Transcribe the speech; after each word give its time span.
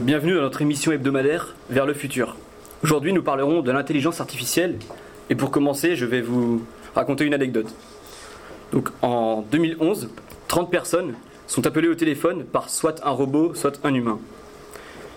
Bienvenue 0.00 0.36
dans 0.36 0.40
notre 0.40 0.62
émission 0.62 0.90
hebdomadaire 0.90 1.54
Vers 1.68 1.84
le 1.84 1.92
futur. 1.92 2.34
Aujourd'hui, 2.82 3.12
nous 3.12 3.22
parlerons 3.22 3.60
de 3.60 3.70
l'intelligence 3.70 4.22
artificielle. 4.22 4.78
Et 5.28 5.34
pour 5.34 5.50
commencer, 5.50 5.96
je 5.96 6.06
vais 6.06 6.22
vous 6.22 6.64
raconter 6.94 7.26
une 7.26 7.34
anecdote. 7.34 7.66
Donc, 8.72 8.88
en 9.02 9.42
2011, 9.52 10.08
30 10.48 10.70
personnes 10.70 11.12
sont 11.46 11.66
appelées 11.66 11.88
au 11.88 11.94
téléphone 11.94 12.44
par 12.44 12.70
soit 12.70 13.04
un 13.06 13.10
robot, 13.10 13.54
soit 13.54 13.80
un 13.84 13.92
humain. 13.92 14.18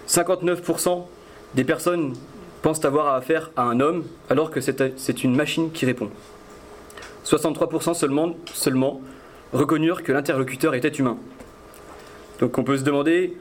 59% 0.10 1.06
des 1.54 1.64
personnes 1.64 2.14
pensent 2.62 2.84
avoir 2.84 3.16
affaire 3.16 3.52
à 3.56 3.64
un 3.64 3.80
homme 3.80 4.04
alors 4.30 4.52
que 4.52 4.60
c'est 4.60 5.24
une 5.24 5.38
machine 5.38 5.72
qui 5.72 5.86
répond. 5.86 6.10
63% 7.26 7.94
seulement, 7.94 8.36
seulement 8.54 9.00
reconnurent 9.54 10.04
que 10.04 10.12
l'interlocuteur 10.12 10.76
était 10.76 10.90
humain. 10.90 11.18
Donc 12.42 12.58
on 12.58 12.66
peut 12.66 12.78
se 12.78 12.84
demander, 12.84 13.38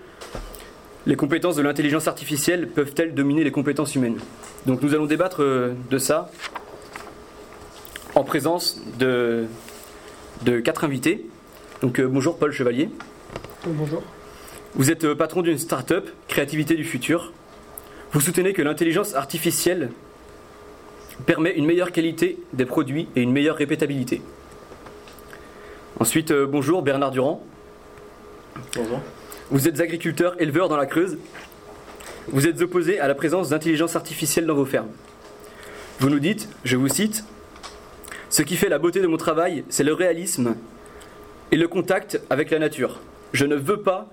les 1.06 1.16
compétences 1.16 1.56
de 1.56 1.62
l'intelligence 1.62 2.08
artificielle 2.08 2.68
peuvent-elles 2.68 3.14
dominer 3.14 3.44
les 3.44 3.50
compétences 3.50 3.94
humaines? 3.94 4.18
Donc 4.66 4.82
nous 4.82 4.94
allons 4.94 5.06
débattre 5.06 5.42
euh, 5.42 5.74
de 5.90 5.98
ça 5.98 6.30
en 8.14 8.24
présence 8.24 8.80
de, 8.98 9.44
de 10.42 10.60
quatre 10.60 10.84
invités. 10.84 11.26
Donc 11.82 12.00
euh, 12.00 12.06
bonjour 12.06 12.38
Paul 12.38 12.52
Chevalier. 12.52 12.88
Bonjour. 13.66 14.02
Vous 14.74 14.90
êtes 14.90 15.04
euh, 15.04 15.14
patron 15.14 15.42
d'une 15.42 15.58
start-up, 15.58 16.08
Créativité 16.28 16.74
du 16.74 16.84
futur. 16.84 17.32
Vous 18.12 18.20
soutenez 18.20 18.52
que 18.52 18.62
l'intelligence 18.62 19.14
artificielle 19.14 19.90
permet 21.26 21.52
une 21.52 21.66
meilleure 21.66 21.92
qualité 21.92 22.38
des 22.52 22.64
produits 22.64 23.08
et 23.14 23.22
une 23.22 23.32
meilleure 23.32 23.56
répétabilité. 23.56 24.22
Ensuite, 26.00 26.32
bonjour 26.32 26.82
Bernard 26.82 27.12
Durand. 27.12 27.44
Bonjour. 28.74 29.00
Vous 29.50 29.68
êtes 29.68 29.80
agriculteur, 29.80 30.40
éleveur 30.40 30.68
dans 30.68 30.76
la 30.76 30.86
Creuse. 30.86 31.18
Vous 32.28 32.46
êtes 32.46 32.60
opposé 32.62 32.98
à 32.98 33.08
la 33.08 33.14
présence 33.14 33.50
d'intelligence 33.50 33.94
artificielle 33.94 34.46
dans 34.46 34.54
vos 34.54 34.64
fermes. 34.64 34.88
Vous 36.00 36.08
nous 36.08 36.18
dites, 36.18 36.48
je 36.64 36.76
vous 36.76 36.88
cite, 36.88 37.24
Ce 38.30 38.42
qui 38.42 38.56
fait 38.56 38.68
la 38.68 38.78
beauté 38.78 39.00
de 39.00 39.06
mon 39.06 39.18
travail, 39.18 39.64
c'est 39.68 39.84
le 39.84 39.92
réalisme 39.92 40.56
et 41.52 41.56
le 41.56 41.68
contact 41.68 42.20
avec 42.30 42.50
la 42.50 42.58
nature. 42.58 43.00
Je 43.32 43.44
ne 43.44 43.54
veux 43.54 43.80
pas 43.80 44.08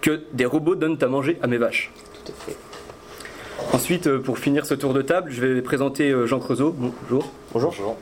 que 0.00 0.22
des 0.32 0.44
robots 0.44 0.74
donnent 0.74 0.98
à 1.00 1.06
manger 1.06 1.38
à 1.42 1.46
mes 1.46 1.56
vaches. 1.56 1.90
Tout 2.24 2.32
à 2.32 2.44
fait. 2.44 2.56
Ensuite, 3.72 4.06
euh, 4.06 4.20
pour 4.20 4.38
finir 4.38 4.66
ce 4.66 4.74
tour 4.74 4.92
de 4.92 5.00
table, 5.00 5.30
je 5.32 5.40
vais 5.40 5.62
présenter 5.62 6.10
euh, 6.10 6.26
Jean 6.26 6.40
Creusot. 6.40 6.72
Bonjour. 6.72 7.32
Bonjour. 7.52 7.96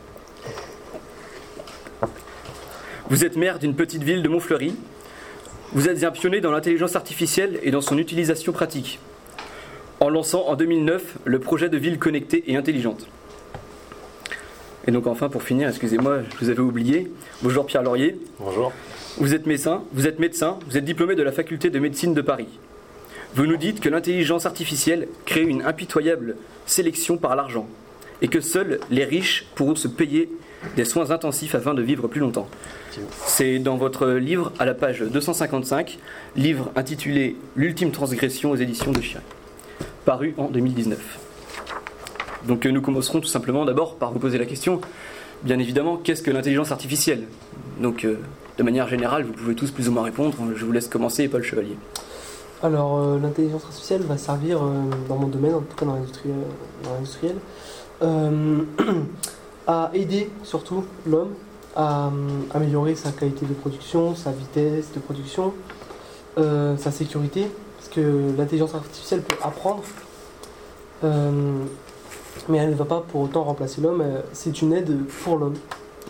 Vous 3.08 3.25
êtes 3.25 3.36
maire 3.36 3.58
d'une 3.58 3.77
petite 3.77 4.03
ville 4.03 4.22
de 4.22 4.28
Montfleury. 4.28 4.75
Vous 5.75 5.89
êtes 5.89 6.05
un 6.05 6.11
pionnier 6.11 6.42
dans 6.42 6.53
l'intelligence 6.53 6.97
artificielle 6.97 7.59
et 7.62 7.70
dans 7.70 7.81
son 7.81 7.97
utilisation 7.97 8.53
pratique, 8.53 8.98
en 10.01 10.11
lançant 10.11 10.47
en 10.47 10.55
2009 10.55 11.17
le 11.25 11.39
projet 11.39 11.70
de 11.70 11.78
ville 11.78 11.98
connectée 11.98 12.45
et 12.48 12.56
intelligente. 12.56 13.06
Et 14.87 14.91
donc 14.91 15.06
enfin, 15.06 15.31
pour 15.31 15.43
finir, 15.43 15.70
excusez-moi, 15.70 16.19
je 16.31 16.45
vous 16.45 16.50
avais 16.50 16.61
oublié. 16.61 17.11
Bonjour 17.41 17.65
Pierre 17.65 17.83
Laurier. 17.83 18.19
Bonjour. 18.39 18.70
Vous 19.17 19.33
êtes 19.33 19.47
médecin, 19.47 19.83
vous 19.95 20.06
êtes 20.06 20.19
médecin, 20.19 20.59
vous 20.69 20.77
êtes 20.77 20.84
diplômé 20.84 21.15
de 21.15 21.23
la 21.23 21.33
faculté 21.33 21.70
de 21.70 21.78
médecine 21.78 22.12
de 22.12 22.20
Paris. 22.20 22.48
Vous 23.34 23.47
nous 23.47 23.56
dites 23.56 23.81
que 23.81 23.89
l'intelligence 23.89 24.45
artificielle 24.45 25.09
crée 25.25 25.41
une 25.41 25.62
impitoyable 25.62 26.37
sélection 26.67 27.17
par 27.17 27.34
l'argent 27.34 27.67
et 28.20 28.28
que 28.28 28.43
seuls 28.43 28.78
les 28.91 29.06
riches 29.06 29.47
pourront 29.55 29.75
se 29.75 29.89
payer 29.89 30.28
des 30.77 30.84
soins 30.84 31.10
intensifs 31.10 31.55
afin 31.55 31.74
de 31.74 31.82
vivre 31.82 32.08
plus 32.08 32.20
longtemps. 32.20 32.48
C'est 33.27 33.58
dans 33.58 33.77
votre 33.77 34.08
livre 34.08 34.52
à 34.58 34.64
la 34.64 34.74
page 34.74 35.00
255, 35.00 35.98
livre 36.36 36.70
intitulé 36.77 37.37
L'ultime 37.56 37.91
transgression 37.91 38.50
aux 38.50 38.56
éditions 38.56 38.92
de 38.92 39.00
Chien, 39.00 39.20
paru 40.04 40.34
en 40.38 40.48
2019. 40.48 40.98
Donc 42.47 42.66
euh, 42.66 42.70
nous 42.70 42.81
commencerons 42.81 43.20
tout 43.20 43.28
simplement 43.28 43.64
d'abord 43.64 43.97
par 43.97 44.12
vous 44.12 44.19
poser 44.19 44.38
la 44.38 44.47
question, 44.47 44.81
bien 45.42 45.59
évidemment, 45.59 45.97
qu'est-ce 45.97 46.22
que 46.22 46.31
l'intelligence 46.31 46.72
artificielle? 46.72 47.25
Donc 47.81 48.04
euh, 48.04 48.19
de 48.58 48.62
manière 48.62 48.88
générale, 48.88 49.25
vous 49.25 49.32
pouvez 49.32 49.54
tous 49.54 49.70
plus 49.70 49.88
ou 49.88 49.92
moins 49.92 50.03
répondre. 50.03 50.34
Je 50.54 50.64
vous 50.64 50.72
laisse 50.72 50.88
commencer, 50.88 51.28
Paul 51.28 51.42
Chevalier. 51.42 51.76
Alors 52.62 52.98
euh, 52.98 53.19
l'intelligence 53.19 53.64
artificielle 53.64 54.03
va 54.03 54.16
servir 54.16 54.60
dans 55.08 55.16
mon 55.16 55.28
domaine, 55.28 55.54
en 55.54 55.60
tout 55.60 55.76
cas 55.76 55.87
dans 55.87 55.94
l'industriel, 56.94 57.37
à 59.67 59.91
aider 59.95 60.31
surtout 60.43 60.84
l'homme 61.06 61.34
à 61.77 62.11
améliorer 62.53 62.95
sa 62.95 63.12
qualité 63.12 63.47
de 63.47 63.55
production, 63.55 64.15
sa 64.15 64.31
vitesse 64.31 64.93
de 64.95 65.00
production, 65.00 65.55
euh, 66.39 66.77
sa 66.77 66.91
sécurité, 66.91 67.47
parce 67.78 67.89
que 67.89 68.37
l'intelligence 68.37 68.75
artificielle 68.75 69.23
peut 69.23 69.37
apprendre, 69.43 69.83
euh, 71.05 71.31
mais 72.49 72.59
elle 72.59 72.71
ne 72.71 72.75
va 72.75 72.84
pas 72.84 73.00
pour 73.00 73.23
autant 73.23 73.45
remplacer 73.45 73.81
l'homme, 73.81 74.03
euh, 74.03 74.21
c'est 74.33 74.62
une 74.62 74.73
aide 74.73 75.06
pour 75.25 75.39
l'homme. 75.39 75.56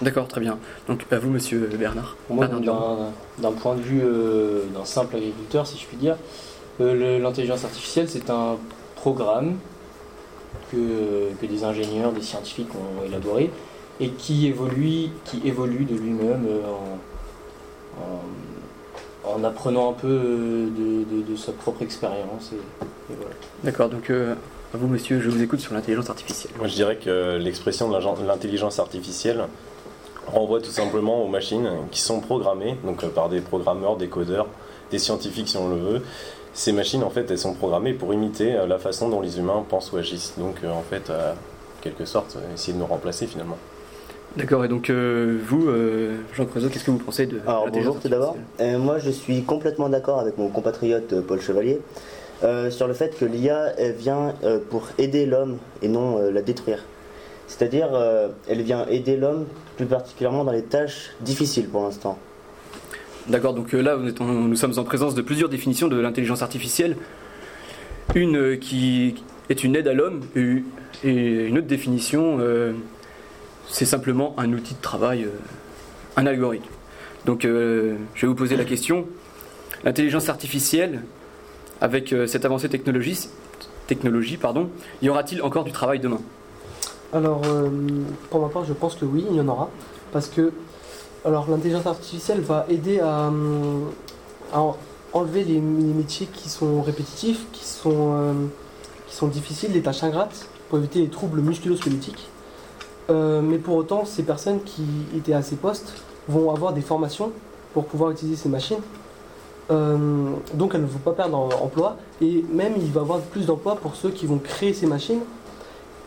D'accord, 0.00 0.26
très 0.26 0.40
bien. 0.40 0.58
Donc 0.88 1.04
à 1.10 1.18
vous, 1.18 1.30
monsieur 1.30 1.68
Bernard. 1.78 2.16
d'un 2.30 3.52
point 3.52 3.76
de 3.76 3.82
vue 3.82 4.02
d'un 4.74 4.84
simple 4.84 5.16
agriculteur, 5.16 5.66
si 5.66 5.78
je 5.78 5.86
puis 5.86 5.96
dire, 5.96 6.16
l'intelligence 6.80 7.64
artificielle, 7.64 8.08
c'est 8.08 8.28
un 8.30 8.56
programme 8.96 9.58
que, 10.70 11.46
des 11.46 11.64
ingénieurs, 11.64 12.12
des 12.12 12.22
scientifiques 12.22 12.70
ont 12.74 13.04
élaboré 13.04 13.50
et 14.00 14.10
qui 14.10 14.46
évolue, 14.46 15.10
qui 15.24 15.42
évolue 15.44 15.84
de 15.84 15.94
lui-même 15.94 16.46
euh, 16.48 16.60
en, 19.24 19.44
apprenant 19.44 19.90
un 19.90 19.92
peu 19.92 20.08
euh, 20.08 20.68
de, 21.28 21.36
sa 21.36 21.52
propre 21.52 21.82
expérience. 21.82 22.52
D'accord, 23.62 23.88
donc 23.88 24.10
euh, 24.10 24.34
à 24.74 24.76
vous 24.76 24.88
monsieur, 24.88 25.20
je 25.20 25.28
vous 25.28 25.42
écoute 25.42 25.60
sur 25.60 25.74
l'intelligence 25.74 26.10
artificielle. 26.10 26.52
Moi 26.58 26.68
je 26.68 26.74
dirais 26.74 26.96
que 26.96 27.36
l'expression 27.36 27.88
de 27.90 28.26
l'intelligence 28.26 28.78
artificielle 28.78 29.44
renvoie 30.26 30.60
tout 30.60 30.70
simplement 30.70 31.24
aux 31.24 31.28
machines 31.28 31.68
qui 31.90 32.00
sont 32.00 32.20
programmées, 32.20 32.76
donc 32.84 33.04
par 33.08 33.28
des 33.28 33.40
programmeurs, 33.40 33.96
des 33.96 34.08
codeurs, 34.08 34.46
des 34.90 34.98
scientifiques 34.98 35.48
si 35.48 35.56
on 35.56 35.68
le 35.68 35.76
veut, 35.76 36.02
ces 36.54 36.72
machines, 36.72 37.02
en 37.02 37.10
fait, 37.10 37.30
elles 37.30 37.38
sont 37.38 37.54
programmées 37.54 37.94
pour 37.94 38.12
imiter 38.12 38.54
euh, 38.54 38.66
la 38.66 38.78
façon 38.78 39.08
dont 39.08 39.20
les 39.20 39.38
humains 39.38 39.64
pensent 39.68 39.92
ou 39.92 39.96
agissent. 39.96 40.34
Donc, 40.38 40.56
euh, 40.62 40.70
en 40.70 40.82
fait, 40.82 41.08
euh, 41.08 41.32
quelque 41.80 42.04
sorte, 42.04 42.36
essayer 42.54 42.74
de 42.74 42.78
nous 42.78 42.86
remplacer 42.86 43.26
finalement. 43.26 43.56
D'accord, 44.36 44.64
et 44.64 44.68
donc 44.68 44.90
vous, 44.90 45.68
Jean 46.32 46.46
Creusot, 46.46 46.70
qu'est-ce 46.70 46.84
que 46.84 46.90
vous 46.90 46.96
pensez 46.96 47.26
de 47.26 47.40
Alors 47.46 47.68
bonjour 47.70 48.00
tout 48.00 48.08
d'abord. 48.08 48.34
moi 48.78 48.98
je 48.98 49.10
suis 49.10 49.42
complètement 49.42 49.90
d'accord 49.90 50.20
avec 50.20 50.38
mon 50.38 50.48
compatriote 50.48 51.20
Paul 51.20 51.38
Chevalier 51.38 51.82
sur 52.70 52.88
le 52.88 52.94
fait 52.94 53.14
que 53.18 53.26
l'IA 53.26 53.74
vient 53.98 54.32
pour 54.70 54.88
aider 54.96 55.26
l'homme 55.26 55.58
et 55.82 55.88
non 55.88 56.16
la 56.16 56.40
détruire. 56.40 56.82
C'est-à-dire 57.46 57.90
elle 58.48 58.62
vient 58.62 58.86
aider 58.86 59.18
l'homme 59.18 59.44
plus 59.76 59.84
particulièrement 59.84 60.44
dans 60.44 60.52
les 60.52 60.64
tâches 60.64 61.10
difficiles 61.20 61.68
pour 61.68 61.82
l'instant. 61.82 62.16
D'accord, 63.28 63.54
donc 63.54 63.72
euh, 63.72 63.80
là, 63.80 63.96
nous 63.96 64.56
sommes 64.56 64.78
en 64.78 64.84
présence 64.84 65.14
de 65.14 65.22
plusieurs 65.22 65.48
définitions 65.48 65.86
de 65.86 65.96
l'intelligence 65.96 66.42
artificielle. 66.42 66.96
Une 68.16 68.36
euh, 68.36 68.56
qui 68.56 69.14
est 69.48 69.62
une 69.62 69.76
aide 69.76 69.86
à 69.86 69.94
l'homme 69.94 70.22
et 70.34 71.46
une 71.46 71.58
autre 71.58 71.68
définition, 71.68 72.38
euh, 72.40 72.72
c'est 73.68 73.84
simplement 73.84 74.34
un 74.38 74.52
outil 74.52 74.74
de 74.74 74.80
travail, 74.80 75.28
un 76.16 76.26
algorithme. 76.26 76.66
Donc 77.26 77.42
je 77.42 77.96
vais 78.20 78.26
vous 78.26 78.34
poser 78.34 78.56
la 78.56 78.64
question, 78.64 79.06
l'intelligence 79.84 80.28
artificielle, 80.28 81.02
avec 81.80 82.14
cette 82.26 82.44
avancée 82.44 82.68
technologie, 82.68 83.28
technologie 83.86 84.36
pardon, 84.36 84.68
y 85.02 85.08
aura-t-il 85.08 85.42
encore 85.42 85.64
du 85.64 85.72
travail 85.72 86.00
demain? 86.00 86.20
Alors, 87.12 87.42
pour 88.30 88.40
ma 88.40 88.48
part, 88.48 88.64
je 88.64 88.72
pense 88.72 88.96
que 88.96 89.04
oui, 89.04 89.24
il 89.30 89.36
y 89.36 89.40
en 89.40 89.48
aura, 89.48 89.70
parce 90.12 90.28
que 90.28 90.52
alors 91.24 91.48
l'intelligence 91.48 91.86
artificielle 91.86 92.40
va 92.40 92.66
aider 92.68 93.00
à, 93.00 93.30
enlever 95.12 95.44
les, 95.44 95.60
métiers 95.60 96.26
qui 96.26 96.48
sont 96.48 96.82
répétitifs, 96.82 97.46
qui 97.52 97.64
sont, 97.64 98.14
euh, 98.14 98.32
qui 99.06 99.14
sont 99.14 99.28
difficiles, 99.28 99.72
les 99.72 99.82
tâches 99.82 100.02
ingrates, 100.02 100.46
pour 100.68 100.78
éviter 100.78 101.00
les 101.00 101.08
troubles 101.08 101.40
musculo-squelettiques. 101.40 102.28
Euh, 103.10 103.40
mais 103.42 103.58
pour 103.58 103.76
autant, 103.76 104.04
ces 104.04 104.22
personnes 104.22 104.62
qui 104.62 104.84
étaient 105.16 105.34
à 105.34 105.42
ces 105.42 105.56
postes 105.56 105.94
vont 106.28 106.50
avoir 106.50 106.72
des 106.72 106.80
formations 106.80 107.32
pour 107.74 107.84
pouvoir 107.84 108.10
utiliser 108.10 108.36
ces 108.36 108.48
machines. 108.48 108.80
Euh, 109.70 110.32
donc 110.54 110.74
elles 110.74 110.82
ne 110.82 110.86
vont 110.86 110.98
pas 110.98 111.12
perdre 111.12 111.36
emploi 111.62 111.96
et 112.20 112.44
même 112.52 112.74
il 112.76 112.90
va 112.90 113.00
y 113.00 113.04
avoir 113.04 113.20
plus 113.20 113.46
d'emplois 113.46 113.76
pour 113.76 113.94
ceux 113.94 114.10
qui 114.10 114.26
vont 114.26 114.38
créer 114.38 114.74
ces 114.74 114.86
machines 114.86 115.20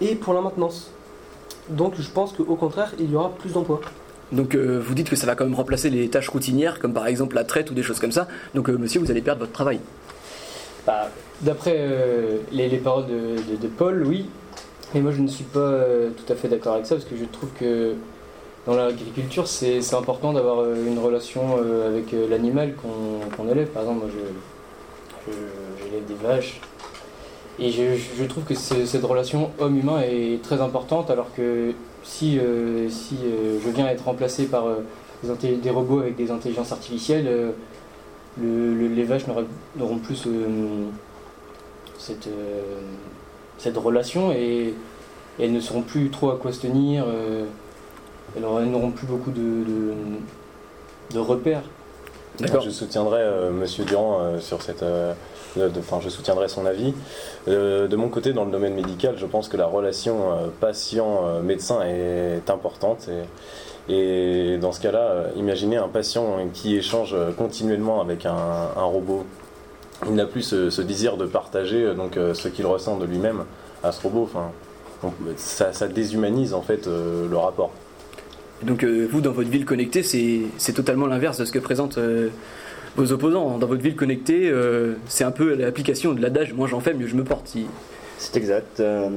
et 0.02 0.16
pour 0.16 0.34
la 0.34 0.42
maintenance. 0.42 0.92
Donc 1.70 1.94
je 1.98 2.10
pense 2.10 2.34
qu'au 2.34 2.56
contraire, 2.56 2.94
il 3.00 3.12
y 3.12 3.16
aura 3.16 3.30
plus 3.30 3.54
d'emplois. 3.54 3.80
Donc 4.32 4.56
euh, 4.56 4.80
vous 4.84 4.94
dites 4.96 5.10
que 5.10 5.16
ça 5.16 5.28
va 5.28 5.36
quand 5.36 5.46
même 5.46 5.56
remplacer 5.56 5.90
les 5.90 6.10
tâches 6.10 6.30
routinières, 6.30 6.80
comme 6.80 6.94
par 6.94 7.08
exemple 7.08 7.36
la 7.36 7.44
traite 7.44 7.72
ou 7.72 7.74
des 7.74 7.84
choses 7.84 8.00
comme 8.00 8.12
ça. 8.12 8.28
Donc 8.54 8.70
euh, 8.70 8.78
monsieur, 8.78 9.00
vous 9.00 9.12
allez 9.12 9.22
perdre 9.22 9.42
votre 9.42 9.52
travail. 9.54 9.80
Bah, 10.86 11.10
d'après 11.42 11.76
euh, 11.78 12.38
les, 12.52 12.70
paroles 12.78 13.06
de, 13.08 13.68
Paul, 13.68 14.04
oui. 14.06 14.28
Mais 14.94 15.02
moi 15.02 15.12
je 15.12 15.22
ne 15.22 15.28
suis 15.28 15.44
pas 15.44 15.84
tout 16.16 16.32
à 16.32 16.36
fait 16.36 16.48
d'accord 16.48 16.74
avec 16.76 16.86
ça, 16.86 16.96
parce 16.96 17.08
que 17.08 17.18
je 17.18 17.26
trouve 17.26 17.50
que 17.60 17.94
dans 18.66 18.76
l'agriculture, 18.76 19.48
c'est 19.48 19.94
important 19.94 20.34
d'avoir 20.34 20.66
une 20.74 20.98
relation 20.98 21.58
avec 21.86 22.16
l'animal 22.30 22.74
qu'on 22.76 23.50
élève. 23.50 23.68
Par 23.68 23.84
exemple, 23.84 24.06
moi 24.06 24.10
Je- 24.14 25.32
J'élève 25.84 26.06
des 26.06 26.28
vaches. 26.28 26.60
Et 27.60 27.72
je, 27.72 27.84
je 28.18 28.24
trouve 28.26 28.44
que 28.44 28.54
ce- 28.56 28.86
cette 28.86 29.04
relation 29.04 29.52
homme-humain 29.60 30.02
est 30.02 30.42
très 30.44 30.60
importante, 30.62 31.10
alors 31.10 31.34
que 31.36 31.72
si, 32.04 32.38
euh, 32.38 32.90
si 32.90 33.16
euh, 33.26 33.58
je 33.64 33.70
viens 33.70 33.88
être 33.88 34.04
remplacé 34.06 34.46
par 34.46 34.66
euh, 34.68 34.84
des, 35.42 35.70
robots 35.70 36.00
avec 36.00 36.16
des 36.18 36.32
intelligences 36.32 36.72
artificielles, 36.74 37.28
euh, 37.28 37.52
le- 38.42 38.74
le- 38.74 38.88
les 38.94 39.04
vaches 39.06 39.24
n'auront 39.78 39.98
plus 40.00 40.26
cette, 41.98 42.28
euh, 42.28 42.62
cette 43.58 43.78
relation 43.78 44.32
et, 44.34 44.74
et 45.40 45.46
elles 45.46 45.54
ne 45.54 45.60
sauront 45.62 45.82
plus 45.82 46.10
trop 46.10 46.32
à 46.32 46.38
quoi 46.38 46.52
se 46.52 46.60
tenir. 46.62 47.06
euh, 47.08 47.46
elles 48.36 48.44
auront- 48.44 48.60
elles 48.60 48.70
n'auront 48.70 48.92
plus 48.92 49.08
beaucoup 49.08 49.32
de, 49.32 49.40
de, 49.40 49.94
de 51.14 51.20
repères. 51.20 51.64
D'accord. 52.40 52.62
Je 52.62 52.70
soutiendrai 52.70 53.22
euh, 53.22 53.52
Monsieur 53.52 53.86
Durand 53.86 54.20
euh, 54.20 54.40
sur 54.42 54.62
cette. 54.62 54.84
euh, 54.84 55.14
Je 55.56 56.10
soutiendrai 56.10 56.48
son 56.48 56.66
avis. 56.66 56.94
Euh, 57.48 57.88
de 57.88 57.96
mon 57.96 58.10
côté, 58.10 58.34
dans 58.34 58.46
le 58.46 58.52
domaine 58.52 58.74
médical, 58.74 59.16
je 59.18 59.26
pense 59.26 59.48
que 59.48 59.58
la 59.58 59.66
relation 59.66 60.34
euh, 60.34 60.48
patient-médecin 60.60 61.82
est 61.84 62.50
importante. 62.50 63.10
Et, 63.88 64.58
dans 64.58 64.72
ce 64.72 64.82
cas-là, 64.82 65.00
euh, 65.00 65.30
imaginez 65.36 65.78
un 65.78 65.88
patient 65.88 66.38
qui 66.54 66.76
échange 66.76 67.16
continuellement 67.38 68.02
avec 68.02 68.26
un, 68.26 68.72
robot. 68.76 69.26
Il 70.08 70.16
n'a 70.16 70.26
plus 70.26 70.42
ce, 70.42 70.82
désir 70.82 71.18
de 71.18 71.26
partager 71.26 71.94
donc, 71.96 72.16
ce 72.16 72.48
qu'il 72.48 72.66
ressent 72.66 72.98
de 72.98 73.06
lui-même 73.06 73.46
à 73.84 73.92
ce 73.92 74.02
robot. 74.02 74.30
Ça, 75.38 75.88
déshumanise 75.88 76.54
en 76.54 76.62
fait 76.62 76.88
le 76.88 77.38
rapport. 77.38 77.72
Donc 78.64 78.84
vous, 78.84 79.22
dans 79.22 79.32
votre 79.32 79.50
ville 79.50 79.66
connectée, 79.66 80.02
c'est 80.04 80.74
totalement 80.74 81.08
l'inverse 81.08 81.38
de 81.38 81.46
ce 81.46 81.52
que 81.52 81.60
présentent 81.60 81.98
euh, 81.98 82.30
vos 82.96 83.12
opposants. 83.12 83.58
Dans 83.58 83.68
votre 83.68 83.82
ville 83.82 83.96
connectée, 83.96 84.50
euh, 84.50 84.96
c'est 85.08 85.24
un 85.24 85.32
peu 85.32 85.54
l'application 85.56 86.14
de 86.14 86.22
l'adage 86.22 86.54
«moins 86.56 86.68
j'en 86.68 86.80
fais, 86.80 86.94
mieux 86.94 87.08
je 87.08 87.16
me 87.16 87.24
porte». 87.24 87.48
Si- 87.50 87.68
C'est 88.18 88.36
exact. 88.38 88.80
euh, 88.80 89.10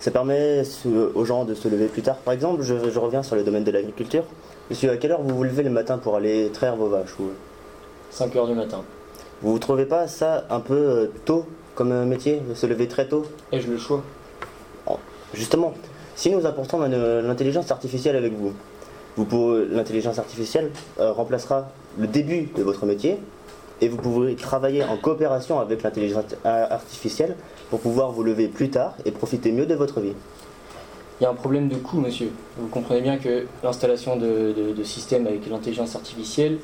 ça 0.00 0.10
permet 0.10 0.62
aux 1.14 1.24
gens 1.24 1.44
de 1.44 1.54
se 1.54 1.66
lever 1.68 1.86
plus 1.86 2.02
tard. 2.02 2.16
Par 2.18 2.32
exemple, 2.34 2.62
je, 2.62 2.74
je 2.90 2.98
reviens 2.98 3.22
sur 3.22 3.34
le 3.36 3.42
domaine 3.42 3.64
de 3.64 3.70
l'agriculture. 3.70 4.22
Monsieur, 4.70 4.90
à 4.90 4.96
quelle 4.96 5.12
heure 5.12 5.22
vous 5.22 5.34
vous 5.34 5.44
levez 5.44 5.62
le 5.62 5.70
matin 5.70 5.98
pour 5.98 6.16
aller 6.16 6.50
traire 6.52 6.76
vos 6.76 6.88
vaches 6.88 7.18
ou- 7.18 7.30
5 8.10 8.34
heures 8.36 8.46
du 8.46 8.54
matin. 8.54 8.82
Vous 9.42 9.54
ne 9.54 9.58
trouvez 9.58 9.84
pas 9.84 10.06
ça 10.06 10.44
un 10.48 10.60
peu 10.60 10.74
euh, 10.74 11.06
tôt 11.24 11.44
comme 11.74 12.04
métier, 12.04 12.40
de 12.48 12.54
se 12.54 12.66
lever 12.66 12.86
très 12.88 13.06
tôt? 13.06 13.26
Ai-je 13.52 13.68
le 13.70 13.76
choix 13.78 14.02
Justement, 15.34 15.74
si 16.14 16.30
nous 16.30 16.46
apportons 16.46 16.78
l'in- 16.80 17.20
l'intelligence 17.20 17.70
artificielle 17.70 18.16
avec 18.16 18.32
vous, 18.32 18.52
vous 19.16 19.56
l'intelligence 19.70 20.18
artificielle 20.18 20.70
euh, 21.00 21.12
remplacera 21.12 21.68
le 21.98 22.06
début 22.06 22.48
de 22.56 22.62
votre 22.62 22.86
métier 22.86 23.18
et 23.80 23.88
vous 23.88 23.96
pourrez 23.96 24.34
travailler 24.36 24.84
en 24.84 24.96
coopération 24.96 25.60
avec 25.60 25.82
l'intelligence 25.82 26.24
artificielle 26.44 27.36
pour 27.70 27.80
pouvoir 27.80 28.12
vous 28.12 28.22
lever 28.22 28.48
plus 28.48 28.70
tard 28.70 28.94
et 29.04 29.10
profiter 29.10 29.52
mieux 29.52 29.66
de 29.66 29.74
votre 29.74 30.00
vie. 30.00 30.14
Il 31.20 31.24
y 31.24 31.26
a 31.26 31.30
un 31.30 31.34
problème 31.34 31.68
de 31.68 31.76
coût, 31.76 31.98
monsieur. 31.98 32.30
Vous 32.58 32.68
comprenez 32.68 33.00
bien 33.00 33.16
que 33.16 33.46
l'installation 33.62 34.16
de, 34.16 34.54
systèmes 34.84 35.26
avec 35.26 35.48
l'intelligence 35.48 35.96
artificielle 35.96 36.58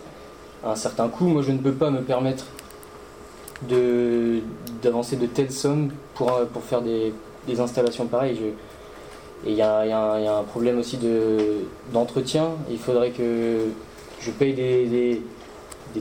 a 0.64 0.72
un 0.72 0.76
certain 0.76 1.08
coût. 1.08 1.24
Moi, 1.24 1.42
je 1.42 1.52
ne 1.52 1.58
peux 1.58 1.72
pas 1.72 1.90
me 1.90 2.02
permettre 2.02 2.44
d'avancer 4.82 5.16
de, 5.16 5.26
telles 5.26 5.52
sommes 5.52 5.90
pour, 6.14 6.38
pour 6.52 6.62
faire 6.62 6.82
des, 6.82 7.14
installations 7.60 8.06
pareilles. 8.06 8.38
Et 9.46 9.50
il 9.50 9.56
y, 9.56 9.62
a, 9.62 9.80
un- 9.80 10.42
problème 10.44 10.78
aussi 10.78 10.98
de- 10.98 11.64
d'entretien. 11.92 12.50
Il 12.70 12.78
faudrait 12.78 13.10
que 13.10 13.68
je 14.24 14.30
paye 14.30 14.54
des, 14.54 15.22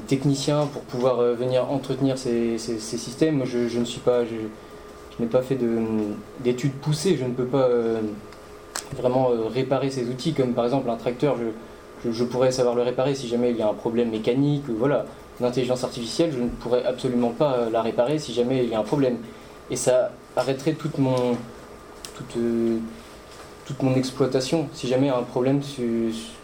techniciens 0.07 0.68
pour 0.68 0.83
pouvoir 0.83 1.19
euh, 1.19 1.33
venir 1.33 1.69
entretenir 1.69 2.18
ces, 2.18 2.57
systèmes. 2.57 3.38
Moi, 3.38 3.45
je, 3.45 3.77
ne 3.77 3.85
suis 3.85 4.00
pas... 4.00 4.23
Je, 4.25 4.35
n'ai 5.19 5.27
pas 5.27 5.41
fait 5.41 5.56
de- 5.56 5.81
d'études 6.39 6.73
poussées, 6.73 7.15
je 7.15 7.25
ne 7.25 7.31
peux 7.31 7.45
pas 7.45 7.68
euh, 7.68 8.01
vraiment 8.97 9.29
euh, 9.29 9.47
réparer 9.47 9.91
ces 9.91 10.07
outils, 10.07 10.33
comme 10.33 10.53
par 10.53 10.65
exemple 10.65 10.89
un 10.89 10.95
tracteur, 10.95 11.35
je, 12.09 12.23
pourrais 12.23 12.51
savoir 12.51 12.73
le 12.73 12.81
réparer 12.81 13.13
si 13.13 13.27
jamais 13.27 13.51
il 13.51 13.57
y 13.57 13.62
a 13.62 13.68
un 13.68 13.73
problème 13.73 14.09
mécanique, 14.09 14.63
voilà. 14.68 15.06
L'intelligence 15.39 15.83
artificielle, 15.83 16.31
je 16.31 16.39
ne 16.39 16.47
pourrais 16.50 16.85
absolument 16.85 17.29
pas 17.29 17.69
la 17.71 17.81
réparer 17.81 18.19
si 18.19 18.33
jamais 18.33 18.63
il 18.63 18.69
y 18.69 18.75
a 18.75 18.79
un 18.79 18.83
problème. 18.83 19.18
Et 19.69 19.75
ça 19.75 20.12
arrêterait 20.35 20.73
toute 20.73 20.97
mon, 20.97 21.35
exploitation. 23.95 24.68
Si 24.73 24.88
jamais 24.88 25.09
un 25.09 25.23
problème 25.23 25.62
su- 25.63 26.13
su- 26.13 26.21
appara- 26.21 26.41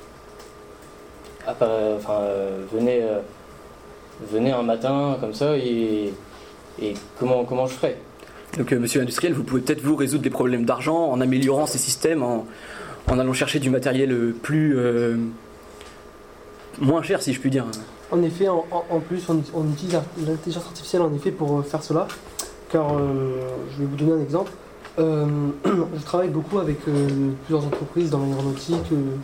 enfin, 1.47 2.11
euh, 2.21 2.63
venait, 2.73 3.01
euh, 3.03 3.19
venait 4.31 4.51
un 4.51 4.63
matin 4.63 5.17
comme 5.19 5.33
ça, 5.33 5.57
et, 5.57 6.13
et 6.81 6.93
comment, 7.19 7.43
comment 7.45 7.67
je 7.67 7.73
ferais 7.73 7.97
Donc 8.57 8.71
euh, 8.73 8.79
monsieur 8.79 9.01
industriel, 9.01 9.33
vous 9.33 9.43
pouvez 9.43 9.61
peut-être 9.61 9.81
vous 9.81 9.95
résoudre 9.95 10.23
des 10.23 10.29
problèmes 10.29 10.65
d'argent 10.65 10.97
en 11.11 11.21
améliorant 11.21 11.65
ces 11.65 11.77
systèmes, 11.77 12.23
en, 12.23 12.45
en 13.09 13.19
allant 13.19 13.33
chercher 13.33 13.59
du 13.59 13.69
matériel 13.69 14.33
plus... 14.41 14.77
euh, 14.77 15.15
moins 16.79 17.01
cher 17.01 17.21
si 17.21 17.33
je 17.33 17.39
puis 17.39 17.49
dire. 17.49 17.65
En 18.11 18.21
effet, 18.21 18.47
en, 18.47 18.65
en- 18.71 18.99
plus, 18.99 19.23
on, 19.29 19.41
on 19.53 19.67
utilise 19.69 19.99
l'intelligence 20.25 20.65
artificielle 20.65 21.01
en 21.01 21.13
effet 21.13 21.31
pour 21.31 21.65
faire 21.65 21.83
cela. 21.83 22.07
Car 22.71 22.95
euh, 22.97 23.31
je 23.73 23.79
vais 23.81 23.85
vous 23.85 23.95
donner 23.95 24.11
un 24.13 24.23
exemple. 24.23 24.51
Euh, 24.99 25.25
je 25.65 26.03
travaille 26.05 26.29
beaucoup 26.29 26.59
avec 26.59 26.77
euh, 26.87 27.07
plusieurs 27.45 27.65
entreprises 27.65 28.09
dans 28.09 28.19
l'aéronautique 28.19 28.91
euh, 28.91 29.15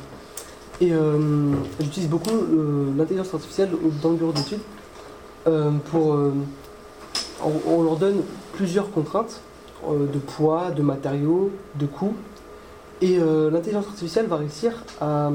et 0.81 0.91
euh, 0.91 1.53
j'utilise 1.79 2.09
beaucoup 2.09 2.31
euh, 2.31 2.91
l'intelligence 2.97 3.33
artificielle 3.33 3.69
dans 4.01 4.09
le 4.09 4.15
bureau 4.15 4.31
d'études 4.31 4.59
euh, 5.47 5.71
on, 7.43 7.83
leur 7.83 7.97
donne 7.97 8.21
plusieurs 8.53 8.89
contraintes 8.91 9.41
de 9.85 10.19
poids, 10.19 10.71
de 10.71 10.81
matériaux, 10.81 11.51
de 11.75 11.85
coûts. 11.85 12.13
Et 13.01 13.17
l'intelligence 13.17 13.87
artificielle 13.87 14.27
va 14.27 14.37
réussir 14.37 14.85
à, 15.01 15.29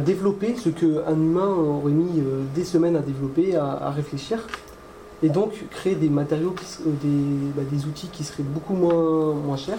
développer 0.00 0.56
ce 0.56 0.70
qu'un 0.70 1.14
humain 1.14 1.46
aurait 1.46 1.92
mis 1.92 2.20
des 2.56 2.64
semaines 2.64 2.96
à 2.96 3.02
développer, 3.02 3.54
à, 3.54 3.90
réfléchir, 3.90 4.44
et 5.22 5.28
donc 5.28 5.52
créer 5.70 5.94
des 5.94 6.08
matériaux, 6.08 6.56
bah, 6.84 7.62
des 7.70 7.84
outils 7.84 8.08
qui 8.08 8.24
seraient 8.24 8.42
beaucoup 8.42 8.74
moins, 8.74 9.56
chers. 9.56 9.78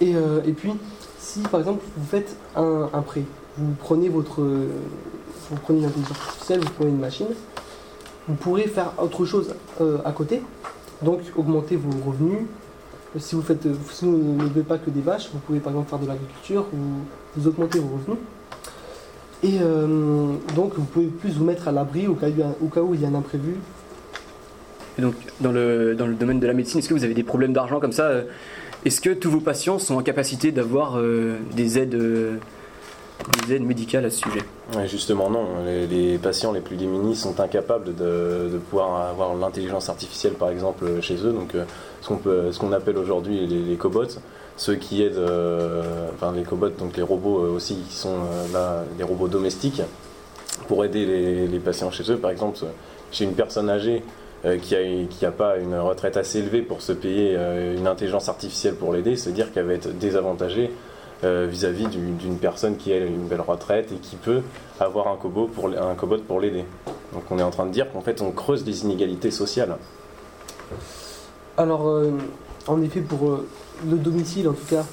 Et 0.00 0.14
puis, 0.56 0.74
si 1.22 1.40
par 1.40 1.60
exemple 1.60 1.84
vous 1.96 2.06
faites 2.06 2.34
un, 2.56 2.88
prêt, 3.02 3.22
vous 3.56 3.72
prenez 3.78 4.08
votre, 4.08 4.40
vous 4.42 5.56
prenez 5.62 5.78
une 5.78 5.84
intelligence 5.84 6.18
artificielle, 6.20 6.60
vous 6.60 6.70
prenez 6.76 6.90
une 6.90 6.98
machine, 6.98 7.28
vous 8.28 8.34
pourrez 8.34 8.66
faire 8.66 8.92
autre 8.98 9.24
chose 9.24 9.54
euh, 9.80 9.98
à 10.04 10.10
côté, 10.12 10.42
donc 11.00 11.20
augmenter 11.36 11.76
vos 11.76 11.90
revenus. 12.10 12.40
Si 13.18 13.34
vous 13.36 13.42
faites, 13.42 13.64
euh, 13.66 13.74
si 13.90 14.04
vous 14.06 14.36
pas 14.66 14.78
que 14.78 14.90
des 14.90 15.00
vaches, 15.00 15.28
vous 15.32 15.38
pouvez 15.38 15.60
par 15.60 15.72
exemple 15.72 15.90
faire 15.90 15.98
de 16.00 16.06
l'agriculture 16.08 16.66
ou 16.72 16.78
vous 17.36 17.48
augmenter 17.48 17.78
vos 17.78 17.94
revenus. 17.96 18.18
Et 19.44 19.58
euh, 19.60 20.34
donc 20.56 20.74
vous 20.76 20.84
pouvez 20.84 21.06
plus 21.06 21.30
vous 21.36 21.44
mettre 21.44 21.68
à 21.68 21.72
l'abri 21.72 22.06
au 22.08 22.14
cas, 22.14 22.28
où- 22.28 22.64
au 22.66 22.68
cas 22.68 22.80
où 22.80 22.94
il 22.94 23.00
y 23.00 23.04
a 23.04 23.08
un 23.08 23.14
imprévu. 23.14 23.56
Et 24.98 25.02
donc 25.02 25.14
dans 25.40 25.52
le, 25.52 25.94
dans 25.94 26.06
le 26.06 26.14
domaine 26.14 26.40
de 26.40 26.46
la 26.46 26.52
médecine, 26.52 26.78
est-ce 26.80 26.88
que 26.88 26.94
vous 26.94 27.04
avez 27.04 27.14
des 27.14 27.22
problèmes 27.22 27.52
d'argent 27.52 27.80
comme 27.80 27.92
ça 27.92 28.10
Est-ce 28.84 29.00
que 29.00 29.10
tous 29.10 29.30
vos 29.30 29.40
patients 29.40 29.78
sont 29.78 29.94
en 29.94 30.02
capacité 30.02 30.50
d'avoir 30.50 30.98
euh, 30.98 31.38
des 31.54 31.78
aides 31.78 31.94
euh, 31.94 32.38
des 33.46 33.54
aides 33.54 33.62
médicales 33.62 34.04
à 34.04 34.10
ce 34.10 34.18
sujet? 34.18 34.40
Justement, 34.86 35.30
non. 35.30 35.46
Les, 35.64 35.86
les 35.86 36.18
patients 36.18 36.50
les 36.50 36.60
plus 36.60 36.74
démunis 36.74 37.14
sont 37.14 37.38
incapables 37.38 37.94
de, 37.94 38.58
pouvoir 38.70 39.10
avoir 39.10 39.36
l'intelligence 39.36 39.88
artificielle, 39.88 40.32
par 40.32 40.48
exemple, 40.48 41.00
chez 41.00 41.14
eux. 41.24 41.32
Donc, 41.32 41.54
euh, 41.54 42.50
ce 42.50 42.58
qu'on 42.58 42.72
appelle 42.72 42.98
aujourd'hui 42.98 43.46
les, 43.46 43.62
les 43.62 43.76
cobots, 43.76 44.18
ceux 44.56 44.74
qui 44.74 45.04
aident, 45.04 45.30
enfin 46.14 46.32
les 46.32 46.42
cobots, 46.42 46.70
donc 46.70 46.96
les 46.96 47.02
robots 47.04 47.38
aussi, 47.54 47.76
qui 47.88 47.94
sont 47.94 48.16
là, 48.52 48.82
des 48.98 49.04
robots 49.04 49.28
domestiques, 49.28 49.82
pour 50.66 50.84
aider 50.84 51.06
les, 51.06 51.46
les 51.46 51.58
patients 51.60 51.92
chez 51.92 52.10
eux. 52.10 52.16
Par 52.16 52.32
exemple, 52.32 52.58
chez 53.12 53.24
une 53.24 53.34
personne 53.34 53.70
âgée 53.70 54.02
qui 54.60 54.74
a 54.74 54.80
qui 55.08 55.24
a 55.24 55.30
pas 55.30 55.56
une 55.58 55.76
retraite 55.76 56.16
assez 56.16 56.38
élevée 56.38 56.62
pour 56.62 56.82
se 56.82 56.92
payer 56.92 57.34
euh, 57.36 57.76
une 57.76 57.86
intelligence 57.86 58.28
artificielle 58.28 58.74
pour 58.74 58.92
l'aider, 58.92 59.16
se 59.16 59.30
dire 59.30 59.52
qu'elle 59.52 59.66
va 59.66 59.74
être 59.74 59.96
désavantagée 59.98 60.70
euh, 61.24 61.46
vis-à-vis 61.48 61.86
d'une 61.86 62.38
personne 62.38 62.76
qui 62.76 62.92
a 62.92 62.98
une 62.98 63.28
belle 63.28 63.40
retraite 63.40 63.92
et 63.92 63.96
qui 63.96 64.16
peut 64.16 64.42
avoir 64.80 65.08
un 65.08 65.16
cobot 65.16 65.46
pour, 65.46 65.68
un 65.68 65.94
cobot 65.94 66.18
pour 66.18 66.40
l'aider. 66.40 66.64
Donc 67.12 67.22
on 67.30 67.38
est 67.38 67.42
en 67.42 67.50
train 67.50 67.66
de 67.66 67.72
dire 67.72 67.92
qu'en 67.92 68.00
fait 68.00 68.20
on 68.22 68.32
creuse 68.32 68.64
des 68.64 68.82
inégalités 68.82 69.30
sociales. 69.30 69.76
Alors, 71.56 71.86
euh, 71.86 72.10
en 72.66 72.80
effet, 72.82 73.00
pour 73.00 73.28
euh, 73.28 73.46
le 73.88 73.96
domicile, 73.98 74.48
en 74.48 74.52
tout 74.52 74.66
cas, 74.68 74.84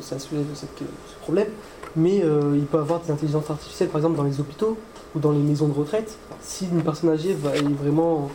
ça 0.00 0.18
soulève 0.18 0.46
ce 0.54 0.64
problème. 1.20 1.48
Mais 1.96 2.22
euh, 2.22 2.54
il 2.54 2.64
peut 2.64 2.78
avoir 2.78 3.00
des 3.00 3.10
intelligences 3.10 3.50
artificielles, 3.50 3.88
par 3.88 3.98
exemple, 3.98 4.16
dans 4.16 4.24
les 4.24 4.40
hôpitaux 4.40 4.78
ou 5.14 5.18
dans 5.18 5.32
les 5.32 5.38
maisons 5.38 5.68
de 5.68 5.74
retraite. 5.74 6.16
Si 6.40 6.66
une 6.66 6.82
personne 6.82 7.10
âgée 7.10 7.34
va, 7.34 7.54
est 7.56 7.62
vraiment, 7.62 8.30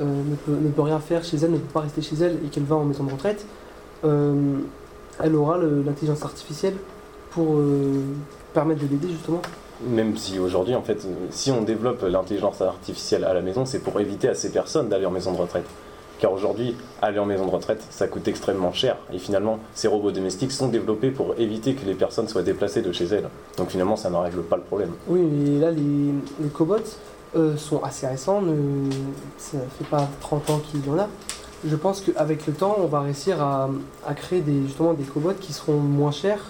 euh, 0.00 0.04
ne, 0.04 0.36
peut, 0.36 0.52
ne 0.52 0.68
peut 0.70 0.82
rien 0.82 1.00
faire 1.00 1.24
chez 1.24 1.38
elle, 1.38 1.52
ne 1.52 1.58
peut 1.58 1.72
pas 1.72 1.80
rester 1.80 2.02
chez 2.02 2.16
elle 2.16 2.38
et 2.44 2.48
qu'elle 2.48 2.64
va 2.64 2.76
en 2.76 2.84
maison 2.84 3.04
de 3.04 3.12
retraite, 3.12 3.46
euh, 4.04 4.58
elle 5.22 5.34
aura 5.34 5.58
l'intelligence 5.58 6.22
artificielle 6.22 6.74
pour 7.30 7.56
euh, 7.56 8.02
permettre 8.52 8.82
de 8.82 8.88
l'aider 8.88 9.08
justement 9.08 9.42
même 9.86 10.16
si 10.16 10.38
aujourd'hui, 10.38 10.74
en 10.74 10.80
fait, 10.80 11.06
si 11.28 11.50
on 11.50 11.60
développe 11.60 12.02
l'intelligence 12.08 12.62
artificielle 12.62 13.24
à 13.24 13.34
la 13.34 13.42
maison, 13.42 13.66
c'est 13.66 13.80
pour 13.80 14.00
éviter 14.00 14.26
à 14.26 14.34
ces 14.34 14.50
personnes 14.50 14.88
d'aller 14.88 15.04
en 15.04 15.10
maison 15.10 15.32
de 15.32 15.36
retraite. 15.36 15.66
Car 16.18 16.32
aujourd'hui, 16.32 16.74
aller 17.02 17.18
en 17.18 17.26
maison 17.26 17.44
de 17.44 17.50
retraite, 17.50 17.84
ça 17.90 18.08
coûte 18.08 18.26
extrêmement 18.26 18.72
cher. 18.72 18.96
Et 19.12 19.18
finalement, 19.18 19.58
ces 19.74 19.86
robots 19.86 20.12
domestiques 20.12 20.52
sont 20.52 20.68
développés 20.68 21.10
pour 21.10 21.34
éviter 21.36 21.74
que 21.74 21.84
les 21.84 21.92
personnes 21.92 22.26
soient 22.26 22.42
déplacées 22.42 22.80
de 22.80 22.90
chez 22.90 23.04
elles. 23.04 23.28
Donc 23.58 23.68
finalement, 23.68 23.96
ça 23.96 24.08
ne 24.08 24.16
règle 24.16 24.40
pas 24.40 24.56
le 24.56 24.62
problème. 24.62 24.92
Oui, 25.08 25.20
mais 25.20 25.60
là, 25.60 25.70
les, 25.70 26.14
les 26.40 26.48
cobots 26.48 26.76
euh, 27.36 27.56
sont 27.56 27.82
assez 27.82 28.06
récents. 28.06 28.40
ne- 28.40 28.90
ça 29.38 29.58
fait 29.78 29.88
pas 29.88 30.08
30 30.20 30.50
ans 30.50 30.60
qu'il 30.60 30.84
y 30.84 30.90
en 30.90 30.98
a. 30.98 31.08
Je 31.64 31.74
pense 31.74 32.00
qu'avec 32.00 32.46
le 32.46 32.52
temps, 32.52 32.76
on 32.78 32.86
va 32.86 33.00
réussir 33.00 33.42
à, 33.42 33.68
créer 34.14 34.40
des, 34.40 34.62
justement 34.64 34.92
des 34.92 35.04
cobots 35.04 35.32
qui 35.40 35.52
seront 35.52 35.78
moins 35.78 36.10
chers. 36.12 36.40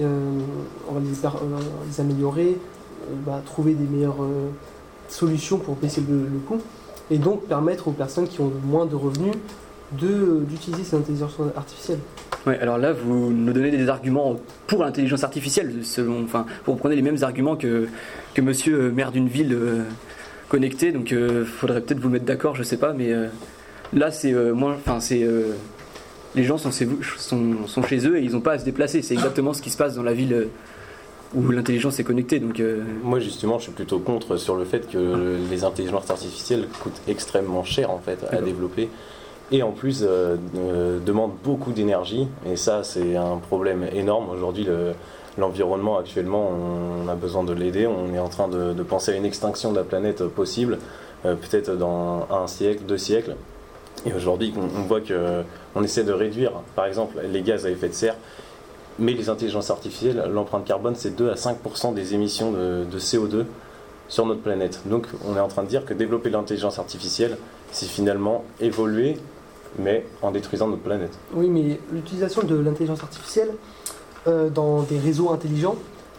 Euh, 0.00 0.40
on 0.88 0.94
va 0.94 1.00
les, 1.00 1.24
euh, 1.24 2.00
améliorer, 2.00 2.58
euh, 3.10 3.40
trouver 3.44 3.74
des 3.74 3.84
meilleures 3.84 4.22
euh, 4.22 4.48
solutions 5.08 5.58
pour 5.58 5.76
baisser 5.76 6.02
le, 6.08 6.38
coût. 6.48 6.60
Et 7.10 7.18
donc 7.18 7.42
permettre 7.42 7.88
aux 7.88 7.92
personnes 7.92 8.26
qui 8.26 8.40
ont 8.40 8.50
moins 8.64 8.86
de 8.86 8.96
revenus 8.96 9.34
d'utiliser 9.92 10.84
ces 10.84 10.96
intelligences 10.96 11.36
artificielles. 11.54 12.00
Ouais, 12.46 12.58
alors 12.60 12.76
là, 12.78 12.92
vous 12.92 13.30
nous 13.32 13.52
donnez 13.52 13.70
des 13.70 13.88
arguments 13.88 14.36
pour 14.66 14.82
l'intelligence 14.82 15.22
artificielle, 15.22 15.72
selon, 15.84 16.24
enfin, 16.24 16.44
vous 16.66 16.72
reprenez 16.72 16.96
les 16.96 17.02
mêmes 17.02 17.22
arguments 17.22 17.54
que, 17.56 17.86
que 18.34 18.40
monsieur 18.40 18.84
euh, 18.86 18.90
maire 18.90 19.12
d'une 19.12 19.28
ville 19.28 19.52
euh, 19.52 19.82
connectée, 20.48 20.90
donc 20.92 21.12
il 21.12 21.44
faudrait 21.44 21.80
peut-être 21.80 22.00
vous 22.00 22.08
mettre 22.08 22.24
d'accord, 22.24 22.56
je 22.56 22.62
sais 22.64 22.76
pas, 22.78 22.92
mais 22.94 23.12
euh, 23.12 23.28
là, 23.92 24.10
c'est 24.10 24.32
euh, 24.32 24.52
moins, 24.54 24.72
enfin, 24.74 24.98
c'est. 25.00 25.22
euh, 25.22 25.52
les 26.34 26.44
gens 26.44 26.56
sont, 26.58 26.70
chez 26.72 26.86
vous- 26.86 27.02
sont, 27.18 27.66
sont 27.66 27.82
chez 27.82 28.06
eux 28.08 28.16
et 28.18 28.22
ils 28.22 28.32
n'ont 28.32 28.40
pas 28.40 28.52
à 28.52 28.58
se 28.58 28.64
déplacer. 28.64 29.02
C'est 29.02 29.12
exactement 29.14 29.52
ce 29.52 29.60
qui 29.60 29.68
se 29.70 29.76
passe 29.76 29.94
dans 29.94 30.02
la 30.02 30.14
ville 30.14 30.32
euh, 30.32 30.44
où 31.34 31.50
l'intelligence 31.50 32.00
est 32.00 32.04
connectée. 32.04 32.38
Donc, 32.40 32.58
euh, 32.58 32.80
Moi, 33.04 33.20
justement, 33.20 33.58
je 33.58 33.64
suis 33.64 33.72
plutôt 33.72 33.98
contre 33.98 34.36
sur 34.38 34.56
le 34.56 34.64
fait 34.64 34.90
que 34.90 35.36
les 35.50 35.62
intelligences 35.62 36.10
artificielles 36.10 36.66
coûtent 36.82 37.00
extrêmement 37.06 37.64
cher 37.64 37.90
en 37.90 37.98
fait 37.98 38.18
à 38.30 38.40
développer 38.40 38.88
et 39.52 39.62
en 39.62 39.70
plus 39.70 40.02
euh, 40.02 40.36
euh, 40.56 40.98
demandent 40.98 41.34
beaucoup 41.44 41.72
d'énergie. 41.72 42.26
Et 42.46 42.56
ça, 42.56 42.82
c'est 42.82 43.16
un 43.16 43.36
problème 43.36 43.86
énorme. 43.92 44.30
Aujourd'hui, 44.30 44.64
le- 44.64 44.92
l'environnement 45.38 45.98
actuellement, 45.98 46.50
on 47.04 47.08
a 47.08 47.14
besoin 47.14 47.44
de 47.44 47.52
l'aider. 47.52 47.86
On 47.86 48.12
est 48.14 48.18
en 48.18 48.28
train 48.28 48.48
de, 48.48 48.72
penser 48.82 49.12
à 49.12 49.16
une 49.16 49.24
extinction 49.24 49.70
de 49.70 49.76
la 49.76 49.84
planète 49.84 50.24
possible, 50.24 50.78
euh, 51.26 51.34
peut-être 51.36 51.76
dans 51.76 52.26
un 52.30 52.46
siècle, 52.46 52.82
deux 52.88 52.98
siècles. 52.98 53.36
Et 54.06 54.12
aujourd'hui, 54.14 54.52
on, 54.56 54.80
on 54.80 54.82
voit 54.84 55.00
que 55.00 55.42
on 55.74 55.82
essaie 55.82 56.04
de 56.04 56.12
réduire, 56.12 56.52
par 56.74 56.86
exemple, 56.86 57.18
les 57.30 57.42
gaz 57.42 57.66
à 57.66 57.70
effet 57.70 57.88
de 57.88 57.94
serre. 57.94 58.16
Mais 58.98 59.12
les 59.12 59.30
intelligences 59.30 59.70
artificielles, 59.70 60.22
l'empreinte 60.30 60.66
carbone, 60.66 60.94
c'est 60.96 61.16
2 61.16 61.30
à 61.30 61.34
5% 61.34 61.94
des 61.94 62.12
émissions 62.14 62.52
de 62.52 62.98
CO2 62.98 63.44
sur 64.08 64.26
notre 64.26 64.42
planète. 64.42 64.80
Donc 64.84 65.06
on 65.26 65.34
est 65.36 65.40
en 65.40 65.48
train 65.48 65.62
de 65.62 65.68
dire 65.68 65.86
que 65.86 65.94
développer 65.94 66.28
l'intelligence 66.28 66.78
artificielle, 66.78 67.38
c'est 67.70 67.86
finalement 67.86 68.44
évoluer, 68.60 69.16
mais 69.78 70.04
en 70.22 70.30
détruisant 70.30 70.68
notre 70.68 70.82
planète. 70.82 71.16
Oui, 71.34 71.48
mais 71.48 71.78
l'utilisation 71.92 72.42
de 72.42 72.56
l'intelligence 72.56 73.02
artificielle 73.02 73.50
euh, 74.26 74.48
dans 74.50 74.82
des 74.82 74.98
réseaux 74.98 75.30
intelligents 75.30 75.76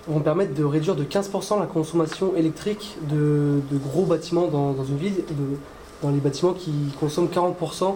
vont 0.08 0.20
permettre 0.20 0.54
de 0.54 0.64
réduire 0.64 0.96
de 0.96 1.04
15% 1.04 1.60
la 1.60 1.66
consommation 1.66 2.36
électrique 2.36 2.98
de, 3.10 3.60
de 3.72 3.78
gros 3.78 4.04
bâtiments 4.06 4.48
dans, 4.48 4.74
dans 4.74 4.84
une 4.86 4.98
ville, 4.98 5.14
et 5.20 5.34
de- 5.34 5.58
dans 6.02 6.10
les 6.10 6.20
bâtiments 6.20 6.54
qui 6.54 6.72
consomment 7.00 7.30
40% 7.30 7.96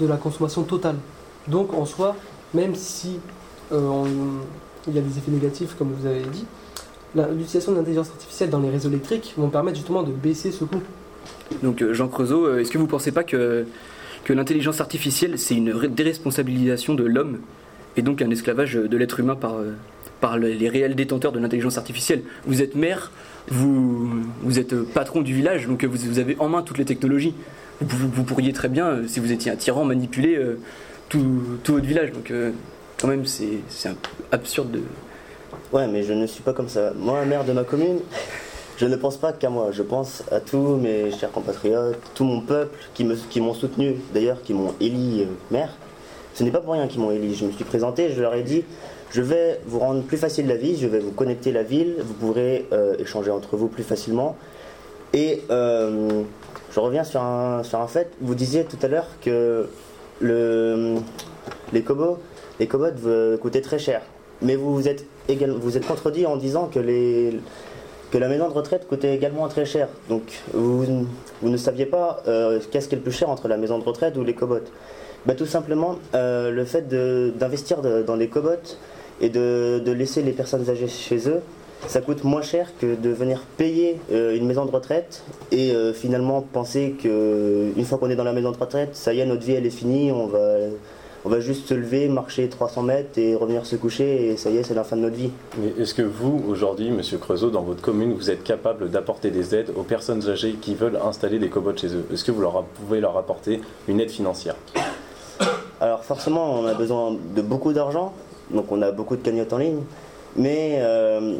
de 0.00 0.06
la 0.06 0.16
consommation 0.16 0.62
totale. 0.64 0.96
Donc 1.46 1.72
en 1.74 1.84
soi, 1.84 2.16
même 2.54 2.74
si 2.74 3.20
euh, 3.72 3.80
on- 3.80 4.06
il 4.88 4.94
y 4.94 4.98
a 4.98 5.02
des 5.02 5.16
effets 5.18 5.30
négatifs, 5.30 5.74
comme 5.78 5.92
vous 5.92 6.06
avez 6.06 6.22
dit, 6.22 6.44
l'utilisation 7.14 7.70
de 7.72 7.76
l'intelligence 7.78 8.08
artificielle 8.10 8.50
dans 8.50 8.58
les 8.58 8.70
réseaux 8.70 8.88
électriques 8.88 9.34
vont 9.38 9.48
permettre 9.48 9.76
justement 9.76 10.02
de 10.02 10.10
baisser 10.10 10.50
ce 10.50 10.64
coût. 10.64 10.82
donc 11.62 11.80
euh, 11.80 11.94
Jean 11.94 12.08
Creusot, 12.08 12.56
est-ce 12.58 12.70
que 12.72 12.78
vous 12.78 12.88
pensez 12.88 13.12
pas 13.12 13.22
que, 13.22 13.64
que 14.24 14.32
l'intelligence 14.32 14.80
artificielle, 14.80 15.38
c'est 15.38 15.54
une 15.54 15.88
déresponsabilisation 15.88 16.94
de 16.94 17.04
l'homme 17.04 17.38
et 17.96 18.02
donc 18.02 18.22
un 18.22 18.30
esclavage 18.30 18.74
de 18.74 18.96
l'être 18.96 19.20
humain 19.20 19.36
par, 19.36 19.54
euh, 19.56 19.72
par 20.20 20.38
le- 20.38 20.48
les 20.48 20.68
réels 20.68 20.94
détenteurs 20.94 21.32
de 21.32 21.38
l'intelligence 21.38 21.78
artificielle 21.78 22.22
Vous 22.46 22.62
êtes 22.62 22.74
maire, 22.74 23.12
vous, 23.48 24.10
vous 24.42 24.58
êtes 24.58 24.74
patron 24.82 25.20
du 25.22 25.34
village, 25.34 25.66
donc 25.66 25.84
vous, 25.84 25.96
vous 26.08 26.18
avez 26.18 26.36
en 26.38 26.48
main 26.48 26.62
toutes 26.62 26.78
les 26.78 26.84
technologies. 26.86 27.34
Vous, 27.80 28.24
pourriez 28.24 28.52
très 28.52 28.68
bien, 28.68 28.86
euh, 28.86 29.02
si 29.06 29.20
vous 29.20 29.32
étiez 29.32 29.50
un 29.52 29.56
tyran, 29.56 29.84
manipuler 29.84 30.36
euh, 30.36 30.58
tout, 31.08 31.42
tout 31.62 31.74
votre 31.74 31.86
village. 31.86 32.12
Donc 32.12 32.32
quand 33.00 33.08
même, 33.08 33.26
c'est 33.26 33.58
absurde 34.32 34.70
de... 34.70 34.80
Ouais, 35.72 35.86
mais 35.88 36.02
je 36.02 36.12
ne 36.12 36.26
suis 36.26 36.42
pas 36.42 36.52
comme 36.52 36.68
ça. 36.68 36.92
Moi, 36.96 37.24
maire 37.26 37.44
de 37.44 37.52
ma 37.52 37.64
commune, 37.64 37.98
je 38.76 38.86
ne 38.86 38.96
pense 38.96 39.16
pas 39.16 39.32
qu'à 39.32 39.50
moi. 39.50 39.68
Je 39.72 39.82
pense 39.82 40.22
à 40.30 40.40
tous 40.40 40.76
mes 40.76 41.12
chers 41.12 41.30
compatriotes, 41.30 41.98
tout 42.14 42.24
mon 42.24 42.40
peuple 42.40 42.78
qui 42.94 43.40
m'ont 43.40 43.54
soutenu, 43.54 43.96
d'ailleurs, 44.12 44.42
qui 44.42 44.54
m'ont 44.54 44.74
élu 44.80 45.22
euh, 45.22 45.26
maire. 45.50 45.70
Ce 46.34 46.42
n'est 46.42 46.50
pas 46.50 46.60
pour 46.60 46.72
rien 46.72 46.88
qu'ils 46.88 47.00
m'ont 47.00 47.12
élu. 47.12 47.34
Je 47.34 47.44
me 47.44 47.52
suis 47.52 47.64
présenté, 47.64 48.10
je 48.10 48.20
leur 48.20 48.34
ai 48.34 48.42
dit 48.42 48.64
je 49.14 49.22
vais 49.22 49.60
vous 49.66 49.78
rendre 49.78 50.02
plus 50.02 50.16
facile 50.16 50.48
la 50.48 50.56
vie, 50.56 50.76
je 50.76 50.88
vais 50.88 50.98
vous 50.98 51.12
connecter 51.12 51.52
la 51.52 51.62
ville, 51.62 51.98
vous 52.00 52.14
pourrez 52.14 52.66
euh, 52.72 52.96
échanger 52.98 53.30
entre 53.30 53.56
vous 53.56 53.68
plus 53.68 53.84
facilement. 53.84 54.36
Et 55.12 55.44
euh, 55.50 56.22
je 56.72 56.80
reviens 56.80 57.04
sur 57.04 57.22
un, 57.22 57.62
sur 57.62 57.80
un 57.80 57.86
fait. 57.86 58.10
Vous 58.20 58.34
disiez 58.34 58.64
tout 58.64 58.78
à 58.82 58.88
l'heure 58.88 59.06
que 59.22 59.68
le, 60.20 60.96
les 61.72 61.82
cobots, 61.82 62.18
les 62.58 62.66
coûtaient 62.66 63.60
très 63.60 63.78
cher. 63.78 64.02
Mais 64.42 64.56
vous 64.56 64.74
vous 64.74 64.88
êtes, 64.88 65.06
également, 65.28 65.58
vous 65.60 65.76
êtes 65.76 65.86
contredit 65.86 66.26
en 66.26 66.36
disant 66.36 66.66
que, 66.66 66.80
les, 66.80 67.38
que 68.10 68.18
la 68.18 68.28
maison 68.28 68.48
de 68.48 68.52
retraite 68.54 68.86
coûtait 68.88 69.14
également 69.14 69.48
très 69.48 69.64
cher. 69.64 69.88
Donc 70.08 70.22
vous, 70.52 71.06
ne 71.42 71.56
saviez 71.56 71.86
pas 71.86 72.22
euh, 72.28 72.60
qu'est-ce 72.70 72.88
qui 72.88 72.94
est 72.94 72.98
le 72.98 73.02
plus 73.02 73.12
cher 73.12 73.28
entre 73.28 73.48
la 73.48 73.56
maison 73.56 73.78
de 73.78 73.84
retraite 73.84 74.16
ou 74.16 74.24
les 74.24 74.34
cobots. 74.34 74.58
Bah, 75.26 75.34
tout 75.34 75.46
simplement, 75.46 75.96
euh, 76.14 76.50
le 76.50 76.64
fait 76.64 76.86
d'investir 76.88 77.80
dans 77.80 78.16
les 78.16 78.28
cobots 78.28 78.78
et 79.20 79.30
de, 79.30 79.82
laisser 79.86 80.22
les 80.22 80.32
personnes 80.32 80.68
âgées 80.68 80.88
chez 80.88 81.28
eux, 81.28 81.40
ça 81.86 82.00
coûte 82.00 82.24
moins 82.24 82.42
cher 82.42 82.70
que 82.80 82.94
de 82.94 83.10
venir 83.10 83.42
payer 83.58 83.98
euh, 84.10 84.36
une 84.36 84.46
maison 84.46 84.64
de 84.64 84.70
retraite 84.70 85.22
et 85.50 85.74
finalement 85.94 86.40
penser 86.40 86.94
que 87.02 87.72
une 87.76 87.84
fois 87.84 87.98
qu'on 87.98 88.10
est 88.10 88.16
dans 88.16 88.24
la 88.24 88.32
maison 88.32 88.52
de 88.52 88.58
retraite, 88.58 88.94
ça 88.94 89.12
y 89.14 89.20
est, 89.20 89.26
notre 89.26 89.44
vie 89.44 89.52
elle 89.52 89.66
est 89.66 89.70
finie, 89.70 90.12
on 90.12 90.26
va, 90.26 90.38
on 91.24 91.30
va 91.30 91.40
juste 91.40 91.68
se 91.68 91.74
lever, 91.74 92.08
marcher 92.08 92.48
300 92.48 92.82
mètres 92.82 93.18
et 93.18 93.34
revenir 93.34 93.64
se 93.64 93.76
coucher 93.76 94.28
et 94.28 94.36
ça 94.36 94.50
y 94.50 94.58
est, 94.58 94.62
c'est 94.62 94.74
la 94.74 94.84
fin 94.84 94.96
de 94.96 95.02
notre 95.02 95.16
vie. 95.16 95.30
Mais 95.58 95.82
est-ce 95.82 95.94
que 95.94 96.02
vous, 96.02 96.42
aujourd'hui, 96.48 96.90
Monsieur 96.90 97.18
Creusot, 97.18 97.50
dans 97.50 97.62
votre 97.62 97.80
commune, 97.80 98.12
vous 98.12 98.30
êtes 98.30 98.44
capable 98.44 98.90
d'apporter 98.90 99.30
des 99.30 99.54
aides 99.54 99.70
aux 99.74 99.82
personnes 99.82 100.28
âgées 100.28 100.56
qui 100.60 100.74
veulent 100.74 100.98
installer 101.04 101.38
des 101.38 101.48
cobots 101.48 101.76
chez 101.76 101.88
eux? 101.88 102.04
Est-ce 102.12 102.24
que 102.24 102.30
vous 102.30 102.42
leur 102.42 102.62
pouvez 102.64 103.00
leur 103.00 103.16
apporter 103.16 103.60
une 103.88 104.00
aide 104.00 104.10
financière? 104.10 104.56
Alors 105.80 106.04
forcément, 106.04 106.60
on 106.60 106.66
a 106.66 106.74
besoin 106.74 107.16
de 107.34 107.42
beaucoup 107.42 107.72
d'argent, 107.72 108.12
donc 108.50 108.70
on 108.70 108.82
a 108.82 108.92
beaucoup 108.92 109.16
de 109.16 109.22
cagnottes 109.22 109.52
en 109.52 109.58
ligne, 109.58 109.80
mais 110.36 110.76
euh, 110.78 111.36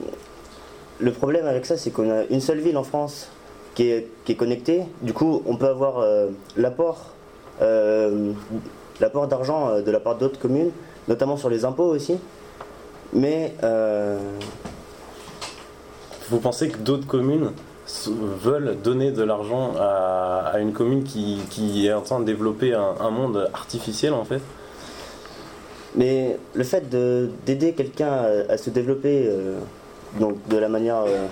le 0.99 1.13
problème 1.13 1.47
avec 1.47 1.67
ça, 1.67 1.77
c'est 1.77 1.91
qu'on 1.91 2.11
a 2.11 2.25
une 2.31 2.41
seule 2.41 2.59
ville 2.59 2.77
en 2.77 2.85
France 2.85 3.29
qui 3.75 3.89
est, 3.89 4.09
qui 4.25 4.33
est 4.33 4.37
connectée. 4.37 4.85
Du 5.03 5.13
coup, 5.13 5.43
on 5.47 5.57
peut 5.57 5.69
avoir 5.69 5.99
euh, 5.99 6.29
l'apport 6.57 7.13
euh, 7.63 8.33
l'apport 9.01 9.27
d'argent 9.27 9.69
euh, 9.69 9.83
de 9.83 9.91
la 9.91 10.01
part 10.01 10.17
d'autres 10.17 10.39
communes, 10.39 10.71
notamment 11.09 11.37
sur 11.37 11.49
les 11.51 11.65
impôts 11.65 11.85
aussi. 11.95 12.17
Mais 13.13 13.55
euh, 13.63 14.19
Vous 16.31 16.39
pensez 16.41 16.69
que 16.69 16.79
d'autres 16.79 17.07
communes 17.07 17.53
veulent 18.43 18.77
donner 18.83 19.11
de 19.13 19.23
l'argent 19.23 19.73
à, 19.79 20.51
à 20.53 20.59
une 20.59 20.73
commune 20.73 21.05
qui, 21.05 21.39
qui 21.51 21.87
est 21.87 21.93
en 21.93 22.01
train 22.01 22.19
de 22.19 22.25
développer 22.25 22.73
un, 22.75 22.95
un 23.01 23.11
monde 23.11 23.51
artificiel 23.53 24.15
en 24.15 24.25
fait? 24.25 24.41
Mais 25.95 26.39
le 26.55 26.65
fait 26.65 26.89
de- 26.89 27.31
d'aider 27.47 27.73
quelqu'un 27.73 28.11
à, 28.11 28.53
à 28.55 28.57
se 28.57 28.71
développer 28.71 29.27
euh, 29.29 29.59
donc 30.19 30.37
de 30.49 30.57
la 30.57 30.69
manière 30.69 31.03
euh, 31.07 31.27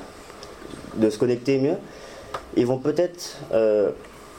de 0.97 1.09
se 1.11 1.19
connecter 1.19 1.59
mieux, 1.59 1.77
ils 2.57 2.67
vont 2.67 2.79
peut-être, 2.79 3.39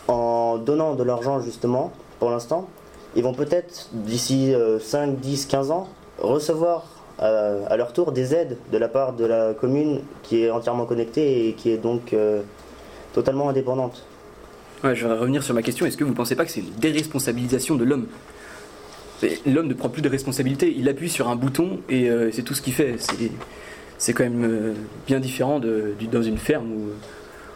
en 0.07 0.57
donnant 0.57 0.93
de 0.93 1.03
l'argent 1.03 1.39
justement, 1.39 1.91
pour 2.19 2.29
l'instant, 2.29 2.67
ils 3.15 3.23
vont 3.23 3.33
peut-être, 3.33 3.89
d'ici 3.93 4.53
euh, 4.53 4.79
5, 4.79 5.19
10, 5.19 5.45
15 5.45 5.71
ans, 5.71 5.89
recevoir 6.19 6.87
euh, 7.21 7.63
à 7.69 7.77
leur 7.77 7.93
tour 7.93 8.11
des 8.11 8.33
aides 8.33 8.57
de 8.71 8.77
la 8.79 8.87
part 8.87 9.13
de 9.13 9.23
la 9.23 9.53
commune 9.53 10.01
qui 10.23 10.43
est 10.43 10.49
entièrement 10.49 10.85
connectée 10.85 11.47
et 11.47 11.53
qui 11.53 11.69
est 11.69 11.77
donc 11.77 12.11
euh, 12.11 12.41
totalement 13.13 13.49
indépendante. 13.49 14.03
Ouais, 14.83 14.95
je 14.95 15.07
vais 15.07 15.13
revenir 15.13 15.43
sur 15.43 15.53
ma 15.53 15.61
question. 15.61 15.85
Est-ce 15.85 15.95
que 15.95 16.03
vous 16.03 16.15
pensez 16.15 16.35
pas 16.35 16.43
que 16.43 16.51
c'est 16.51 16.61
une 16.61 16.73
déresponsabilisation 16.79 17.75
de 17.75 17.83
l'homme? 17.83 18.07
L'homme 19.45 19.67
ne 19.67 19.73
prend 19.73 19.89
plus 19.89 20.01
de 20.01 20.09
responsabilité. 20.09 20.73
Il 20.75 20.89
appuie 20.89 21.09
sur 21.09 21.29
un 21.29 21.35
bouton 21.35 21.79
et 21.87 22.09
euh, 22.09 22.31
c'est 22.33 22.41
tout 22.41 22.55
ce 22.55 22.61
qu'il 22.63 22.73
fait. 22.73 22.95
C'est, 23.97 24.13
quand 24.13 24.23
même 24.23 24.73
bien 25.07 25.19
différent 25.19 25.59
de, 25.59 25.93
dans 26.11 26.23
une 26.23 26.39
ferme 26.39 26.71
où, 26.73 26.89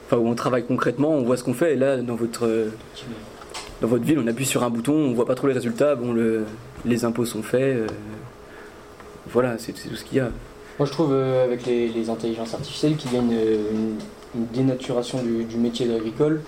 enfin, 0.06 0.18
où 0.18 0.28
on 0.28 0.36
travaille 0.36 0.66
concrètement, 0.66 1.10
on 1.10 1.24
voit 1.24 1.36
ce 1.36 1.44
qu'on 1.44 1.56
fait. 1.56 1.74
Et 1.74 1.76
là, 1.78 1.98
dans 1.98 2.16
votre, 2.16 2.48
dans 3.82 3.88
votre 3.88 4.04
ville, 4.04 4.20
on 4.20 4.28
appuie 4.28 4.46
sur 4.46 4.64
un 4.64 4.70
bouton, 4.70 4.94
on 4.94 5.14
voit 5.14 5.26
pas 5.26 5.36
trop 5.36 5.48
les 5.48 5.54
résultats. 5.54 5.96
Bon, 5.96 6.12
le, 6.12 6.46
les 6.86 7.06
impôts 7.06 7.26
sont 7.26 7.44
faits. 7.44 7.62
euh, 7.62 7.88
voilà, 9.30 9.58
c'est, 9.58 9.74
tout 9.74 9.96
ce 9.96 10.04
qu'il 10.04 10.18
y 10.18 10.20
a. 10.20 10.30
Moi, 10.80 10.86
je 10.86 10.92
trouve 10.92 11.12
euh, 11.12 11.44
avec 11.44 11.66
les, 11.66 12.10
intelligences 12.10 12.54
artificielles 12.54 12.96
qu'il 12.96 13.14
y 13.14 13.18
a 13.18 13.20
une, 13.20 13.98
dénaturation 14.54 15.22
du, 15.24 15.46
du 15.46 15.58
métier 15.58 15.88
d'agricole 15.88 16.42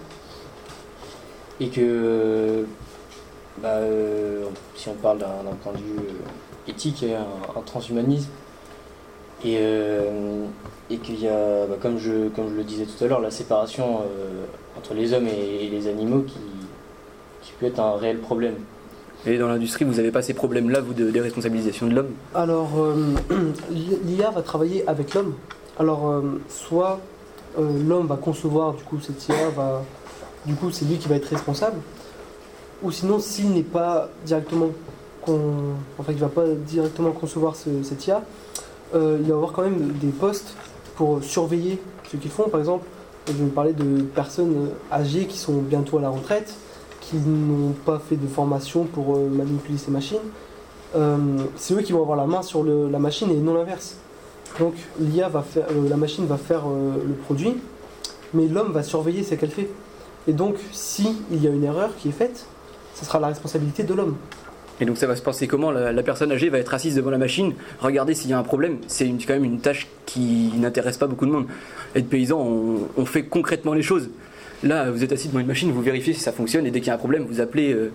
et 1.59 1.69
que, 1.69 2.65
bah, 3.61 3.69
euh, 3.69 4.43
si 4.75 4.89
on 4.89 4.93
parle 4.93 5.19
d'un 5.19 5.55
point 5.63 5.73
de 5.73 5.77
vue 5.77 6.07
éthique, 6.67 7.03
un, 7.03 7.61
transhumanisme 7.61 8.29
et, 9.43 9.57
qu'il 11.01 11.19
y 11.19 11.27
a, 11.27 11.65
bah, 11.67 11.77
comme, 11.81 11.97
je, 11.97 12.29
comme 12.29 12.49
je 12.49 12.55
le 12.55 12.63
disais 12.63 12.85
tout 12.85 13.03
à 13.03 13.07
l'heure, 13.07 13.21
la 13.21 13.31
séparation 13.31 14.01
entre 14.77 14.93
les 14.93 15.13
hommes 15.13 15.27
et 15.27 15.67
les 15.67 15.87
animaux 15.87 16.21
qui, 16.21 16.37
qui 17.49 17.53
peut 17.59 17.65
être 17.67 17.79
un 17.79 17.95
réel 17.97 18.19
problème. 18.19 18.55
Et 19.25 19.37
dans 19.37 19.47
l'industrie, 19.49 19.83
vous 19.85 19.95
n'avez 19.95 20.11
pas 20.11 20.21
ces 20.21 20.33
problèmes-là, 20.33 20.79
vous, 20.81 20.93
de 20.93 21.09
déresponsabilisation 21.11 21.87
de 21.87 21.93
l'homme? 21.95 22.11
Alors, 22.33 22.69
euh, 22.79 23.15
l'IA 24.05 24.31
va 24.31 24.41
travailler 24.41 24.87
avec 24.87 25.13
l'homme. 25.13 25.33
Alors, 25.77 26.09
euh, 26.09 26.39
soit 26.47 26.99
euh, 27.59 27.67
l'homme 27.87 28.07
va 28.07 28.15
concevoir 28.15 28.73
du 28.73 28.83
coup 28.83 28.99
cette 29.01 29.27
IA, 29.27 29.49
va, 29.55 29.83
du 30.45 30.53
coup 30.55 30.71
c'est 30.71 30.85
lui 30.85 30.97
qui 30.97 31.07
va 31.09 31.15
être 31.15 31.25
responsable, 31.25 31.77
ou 32.81 32.91
sinon 32.91 33.19
s'il 33.19 33.51
n'est 33.51 33.63
pas 33.63 34.09
directement, 34.25 34.69
con- 35.25 35.73
enfin 35.97 36.11
il 36.13 36.17
va 36.19 36.29
pas 36.29 36.45
directement 36.47 37.11
concevoir 37.11 37.55
ce- 37.55 37.83
cette 37.83 38.05
IA, 38.07 38.21
euh, 38.95 39.17
il 39.21 39.27
va 39.29 39.35
avoir 39.35 39.51
quand 39.51 39.63
même 39.63 39.93
des 40.01 40.09
postes 40.09 40.53
pour 40.95 41.23
surveiller 41.23 41.81
ce 42.11 42.17
qu'ils 42.17 42.31
font. 42.31 42.47
Par 42.49 42.59
exemple, 42.59 42.85
je 43.27 43.33
vais 43.33 43.49
parler 43.49 43.73
de 43.73 44.01
personnes 44.03 44.69
âgées 44.91 45.25
qui 45.25 45.37
sont 45.37 45.57
bientôt 45.61 45.97
à 45.97 46.01
la 46.01 46.09
retraite, 46.09 46.53
qui 47.09 47.17
n'ont 47.17 47.73
pas 47.85 47.99
fait 47.99 48.15
de 48.15 48.27
formation 48.27 48.83
pour 48.83 49.15
euh, 49.15 49.29
manipuler 49.29 49.77
ces 49.77 49.91
machines. 49.91 50.17
Euh, 50.95 51.17
c'est 51.55 51.73
eux 51.73 51.81
qui 51.81 51.91
vont 51.91 52.01
avoir 52.01 52.17
la 52.17 52.25
main 52.25 52.41
sur 52.41 52.63
la 52.63 52.99
machine 52.99 53.31
et 53.31 53.35
non 53.35 53.53
l'inverse. 53.53 53.97
Donc 54.59 54.73
l'IA 54.99 55.29
va 55.29 55.41
faire, 55.41 55.65
euh, 55.71 55.89
la 55.89 55.97
machine 55.97 56.25
va 56.25 56.37
faire 56.37 56.63
le 56.67 57.13
produit, 57.13 57.55
mais 58.33 58.47
l'homme 58.47 58.71
va 58.71 58.83
surveiller 58.83 59.23
ce 59.23 59.35
qu'elle 59.35 59.51
fait. 59.51 59.69
Et 60.27 60.33
donc, 60.33 60.55
si 60.71 61.17
il 61.31 61.43
y 61.43 61.47
a 61.47 61.51
une 61.51 61.63
erreur 61.63 61.95
qui 61.97 62.09
est 62.09 62.13
faite, 62.13 62.45
ce 62.93 63.05
sera 63.05 63.19
la 63.19 63.27
responsabilité 63.27 63.83
de 63.83 63.93
l'homme. 63.93 64.15
Et 64.81 64.85
donc 64.85 64.97
ça 64.97 65.07
va 65.07 65.15
se 65.15 65.21
passer 65.21 65.47
comment? 65.47 65.71
La, 65.71 66.03
personne 66.03 66.31
âgée 66.31 66.49
va 66.49 66.57
être 66.57 66.73
assise 66.73 66.95
devant 66.95 67.09
la 67.09 67.17
machine, 67.17 67.53
regarder 67.81 68.13
s'il 68.13 68.29
y 68.29 68.33
a 68.33 68.39
un 68.39 68.43
problème. 68.43 68.77
C'est 68.87 69.05
quand 69.27 69.33
même 69.33 69.43
une 69.43 69.59
tâche 69.59 69.87
qui 70.05 70.51
n'intéresse 70.57 70.97
pas 70.97 71.07
beaucoup 71.07 71.25
de 71.25 71.31
monde. 71.31 71.47
Être 71.95 72.07
paysan, 72.07 72.39
on, 72.39 72.77
on 72.95 73.05
fait 73.05 73.23
concrètement 73.23 73.73
les 73.73 73.81
choses. 73.81 74.09
Là, 74.63 74.91
vous 74.91 75.03
êtes 75.03 75.11
assis 75.11 75.27
devant 75.29 75.39
une 75.39 75.47
machine, 75.47 75.71
vous 75.71 75.81
vérifiez 75.81 76.13
si 76.13 76.19
ça 76.19 76.31
fonctionne, 76.31 76.65
et 76.65 76.71
dès 76.71 76.79
qu'il 76.79 76.87
y 76.87 76.91
a 76.91 76.95
un 76.95 76.97
problème, 76.97 77.25
vous 77.29 77.39
appelez 77.39 77.71
euh, 77.71 77.91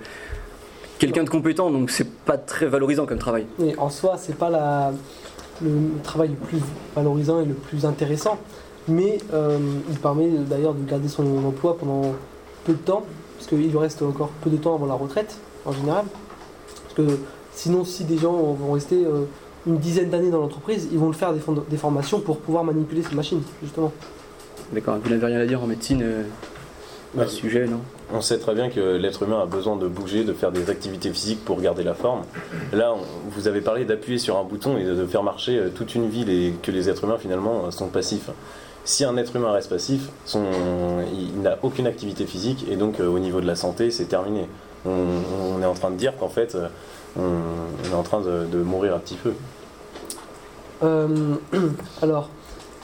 quelqu'un 0.98 1.24
de 1.24 1.28
compétent. 1.28 1.70
Donc 1.70 1.90
c'est 1.90 2.10
pas 2.10 2.38
très 2.38 2.66
valorisant 2.66 3.06
comme 3.06 3.18
travail. 3.18 3.46
Mais 3.58 3.76
en 3.78 3.90
soi, 3.90 4.16
c'est 4.18 4.36
pas 4.36 4.48
la, 4.48 4.92
le, 5.62 5.70
travail 6.02 6.30
le 6.30 6.46
plus 6.46 6.58
valorisant 6.96 7.40
et 7.40 7.44
le 7.44 7.54
plus 7.54 7.84
intéressant, 7.84 8.38
mais 8.88 9.18
euh, 9.32 9.58
il 9.90 9.98
permet 9.98 10.28
d'ailleurs 10.48 10.74
de 10.74 10.88
garder 10.88 11.08
son 11.08 11.44
emploi 11.44 11.76
pendant 11.76 12.14
peu 12.64 12.72
de 12.72 12.78
temps, 12.78 13.04
parce 13.36 13.48
qu'il 13.48 13.58
lui 13.58 13.78
reste 13.78 14.00
encore 14.02 14.30
peu 14.42 14.48
de 14.48 14.56
temps 14.56 14.74
avant 14.74 14.86
la 14.86 14.94
retraite, 14.94 15.36
en 15.66 15.72
général. 15.72 16.04
Parce 16.84 17.08
que 17.08 17.18
sinon, 17.52 17.84
si 17.84 18.04
des 18.04 18.16
gens 18.16 18.32
vont 18.32 18.72
rester 18.72 19.04
euh, 19.04 19.24
une 19.66 19.76
dizaine 19.76 20.08
d'années 20.08 20.30
dans 20.30 20.40
l'entreprise, 20.40 20.88
ils 20.90 20.98
vont 20.98 21.08
le 21.08 21.14
faire 21.14 21.34
des, 21.34 21.40
des 21.68 21.76
formations 21.76 22.20
pour 22.20 22.38
pouvoir 22.38 22.64
manipuler 22.64 23.02
ces 23.02 23.14
machines, 23.14 23.42
justement. 23.62 23.92
D'accord, 24.72 24.98
vous 25.02 25.10
n'avez 25.10 25.26
rien 25.26 25.40
à 25.40 25.46
dire 25.46 25.62
en 25.62 25.66
médecine 25.66 26.00
euh, 26.02 26.22
à 27.16 27.20
Ouais. 27.20 27.26
ce 27.26 27.36
sujet, 27.36 27.66
non 27.66 27.80
On 28.12 28.20
sait 28.20 28.38
très 28.38 28.54
bien 28.54 28.68
que 28.70 28.96
l'être 28.96 29.22
humain 29.22 29.40
a 29.42 29.46
besoin 29.46 29.76
de 29.76 29.86
bouger, 29.88 30.24
de 30.24 30.32
faire 30.32 30.52
des 30.52 30.68
activités 30.70 31.10
physiques 31.10 31.44
pour 31.44 31.60
garder 31.60 31.82
la 31.84 31.94
forme. 31.94 32.22
Là, 32.72 32.92
on- 32.94 33.30
vous 33.30 33.48
avez 33.48 33.60
parlé 33.60 33.84
d'appuyer 33.84 34.18
sur 34.18 34.36
un 34.38 34.44
bouton 34.44 34.76
et 34.78 34.84
de 34.84 35.06
faire 35.06 35.22
marcher 35.22 35.58
euh, 35.58 35.68
toute 35.74 35.94
une 35.94 36.08
ville 36.08 36.28
et 36.30 36.54
que 36.62 36.70
les 36.70 36.88
êtres 36.88 37.04
humains 37.04 37.18
finalement 37.18 37.66
euh, 37.66 37.70
sont 37.70 37.88
passifs. 37.88 38.30
Si 38.84 39.04
un 39.04 39.16
être 39.16 39.34
humain 39.36 39.52
reste 39.52 39.70
passif, 39.70 40.08
son- 40.26 40.44
il 41.12 41.40
n'a 41.40 41.58
aucune 41.62 41.86
activité 41.86 42.26
physique 42.26 42.66
et 42.70 42.76
donc 42.76 43.00
euh, 43.00 43.06
au 43.08 43.18
niveau 43.18 43.40
de 43.40 43.46
la 43.46 43.56
santé, 43.56 43.90
c'est 43.90 44.04
terminé. 44.06 44.46
On, 44.86 44.90
on 45.56 45.62
est 45.62 45.66
en 45.66 45.74
train 45.74 45.90
de 45.90 45.96
dire 45.96 46.12
qu'en 46.18 46.28
fait, 46.28 46.56
on, 47.18 47.22
on 47.22 47.90
est 47.90 47.94
en 47.94 48.02
train 48.02 48.20
de, 48.20 48.44
de 48.52 48.58
mourir 48.62 48.94
un 48.94 48.98
petit 48.98 49.14
peu. 49.16 49.32
Euh, 50.82 51.36
alors, 52.02 52.28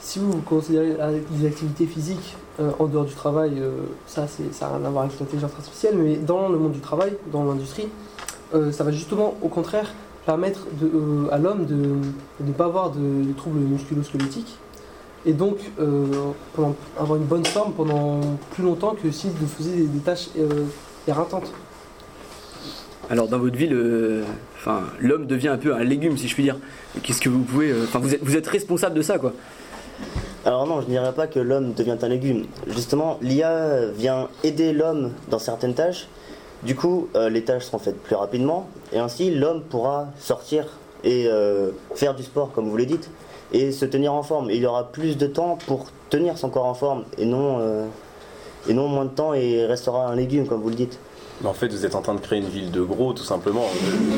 si 0.01 0.19
vous 0.19 0.41
considérez 0.41 0.97
les 1.39 1.47
activités 1.47 1.85
physiques 1.85 2.35
euh, 2.59 2.71
en 2.79 2.87
dehors 2.87 3.05
du 3.05 3.13
travail, 3.13 3.53
euh, 3.59 3.71
ça, 4.07 4.21
n'a 4.21 4.67
rien 4.67 4.85
à 4.85 4.89
voir 4.89 5.05
avec 5.05 5.19
l'intelligence 5.19 5.51
artificielle, 5.53 5.95
mais 5.95 6.15
dans 6.17 6.49
le 6.49 6.57
monde 6.57 6.71
du 6.71 6.79
travail, 6.79 7.13
dans 7.31 7.45
l'industrie, 7.45 7.87
euh, 8.53 8.71
ça 8.71 8.83
va 8.83 8.91
justement 8.91 9.35
au 9.41 9.47
contraire 9.47 9.93
permettre 10.25 10.67
à 11.31 11.37
l'homme 11.37 11.65
de 11.65 11.95
ne 12.43 12.51
pas 12.51 12.65
avoir 12.65 12.91
de, 12.91 13.31
troubles 13.37 13.59
musculo-squelettiques 13.59 14.55
et 15.25 15.33
donc 15.33 15.57
avoir 16.99 17.17
une 17.17 17.25
bonne 17.25 17.45
forme 17.45 17.73
pendant 17.73 18.19
plus 18.51 18.63
longtemps 18.63 18.95
que 19.01 19.09
s'il 19.09 19.31
faisait 19.31 19.77
des, 19.77 19.87
des 19.87 19.99
tâches 19.99 20.29
éreintantes. 21.07 21.51
Alors 23.09 23.27
dans 23.27 23.39
votre 23.39 23.57
enfin, 24.57 24.83
l'homme 24.99 25.25
devient 25.25 25.47
un 25.47 25.57
peu 25.57 25.73
un 25.73 25.83
légume, 25.83 26.17
si 26.17 26.27
je 26.27 26.35
puis 26.35 26.43
dire. 26.43 26.57
Qu'est-ce 27.01 27.19
que 27.19 27.29
vous 27.29 27.41
pouvez... 27.41 27.73
Enfin, 27.83 27.99
êtes, 28.07 28.23
vous 28.23 28.35
êtes 28.35 28.47
responsable 28.47 28.95
de 28.95 29.01
ça, 29.01 29.17
quoi. 29.17 29.33
Alors 30.43 30.65
non, 30.65 30.81
je 30.81 30.87
ne 30.87 30.91
dirais 30.91 31.13
pas 31.13 31.27
que 31.27 31.39
l'homme 31.39 31.73
devient 31.73 31.97
un 32.01 32.07
légume. 32.07 32.45
Justement, 32.67 33.19
l'IA 33.21 33.85
vient 33.95 34.27
aider 34.43 34.73
l'homme 34.73 35.11
dans 35.29 35.37
certaines 35.37 35.75
tâches. 35.75 36.07
Du 36.63 36.75
coup, 36.75 37.09
euh, 37.15 37.29
les 37.29 37.43
tâches 37.43 37.65
seront 37.65 37.77
faites 37.77 38.01
plus 38.01 38.15
rapidement. 38.15 38.67
Et 38.91 38.97
ainsi, 38.97 39.29
l'homme 39.29 39.61
pourra 39.61 40.07
sortir 40.19 40.65
et 41.03 41.27
euh, 41.27 41.69
faire 41.93 42.15
du 42.15 42.23
sport, 42.23 42.51
comme 42.53 42.69
vous 42.69 42.77
le 42.77 42.85
dites, 42.85 43.09
et 43.51 43.71
se 43.71 43.85
tenir 43.85 44.13
en 44.13 44.23
forme. 44.23 44.49
Il 44.49 44.61
y 44.61 44.65
aura 44.65 44.91
plus 44.91 45.15
de 45.15 45.27
temps 45.27 45.59
pour 45.67 45.87
tenir 46.09 46.37
son 46.39 46.49
corps 46.49 46.65
en 46.65 46.73
forme, 46.73 47.03
et 47.19 47.25
non, 47.25 47.57
euh, 47.59 47.85
et 48.67 48.73
non 48.73 48.87
moins 48.87 49.05
de 49.05 49.09
temps, 49.09 49.33
et 49.33 49.65
restera 49.65 50.07
un 50.07 50.15
légume, 50.15 50.47
comme 50.47 50.61
vous 50.61 50.69
le 50.69 50.75
dites. 50.75 50.99
En 51.43 51.53
fait, 51.53 51.69
vous 51.69 51.85
êtes 51.87 51.95
en 51.95 52.01
train 52.01 52.13
de 52.13 52.19
créer 52.19 52.39
une 52.39 52.49
ville 52.49 52.69
de 52.69 52.81
gros, 52.81 53.13
tout 53.13 53.23
simplement. 53.23 53.65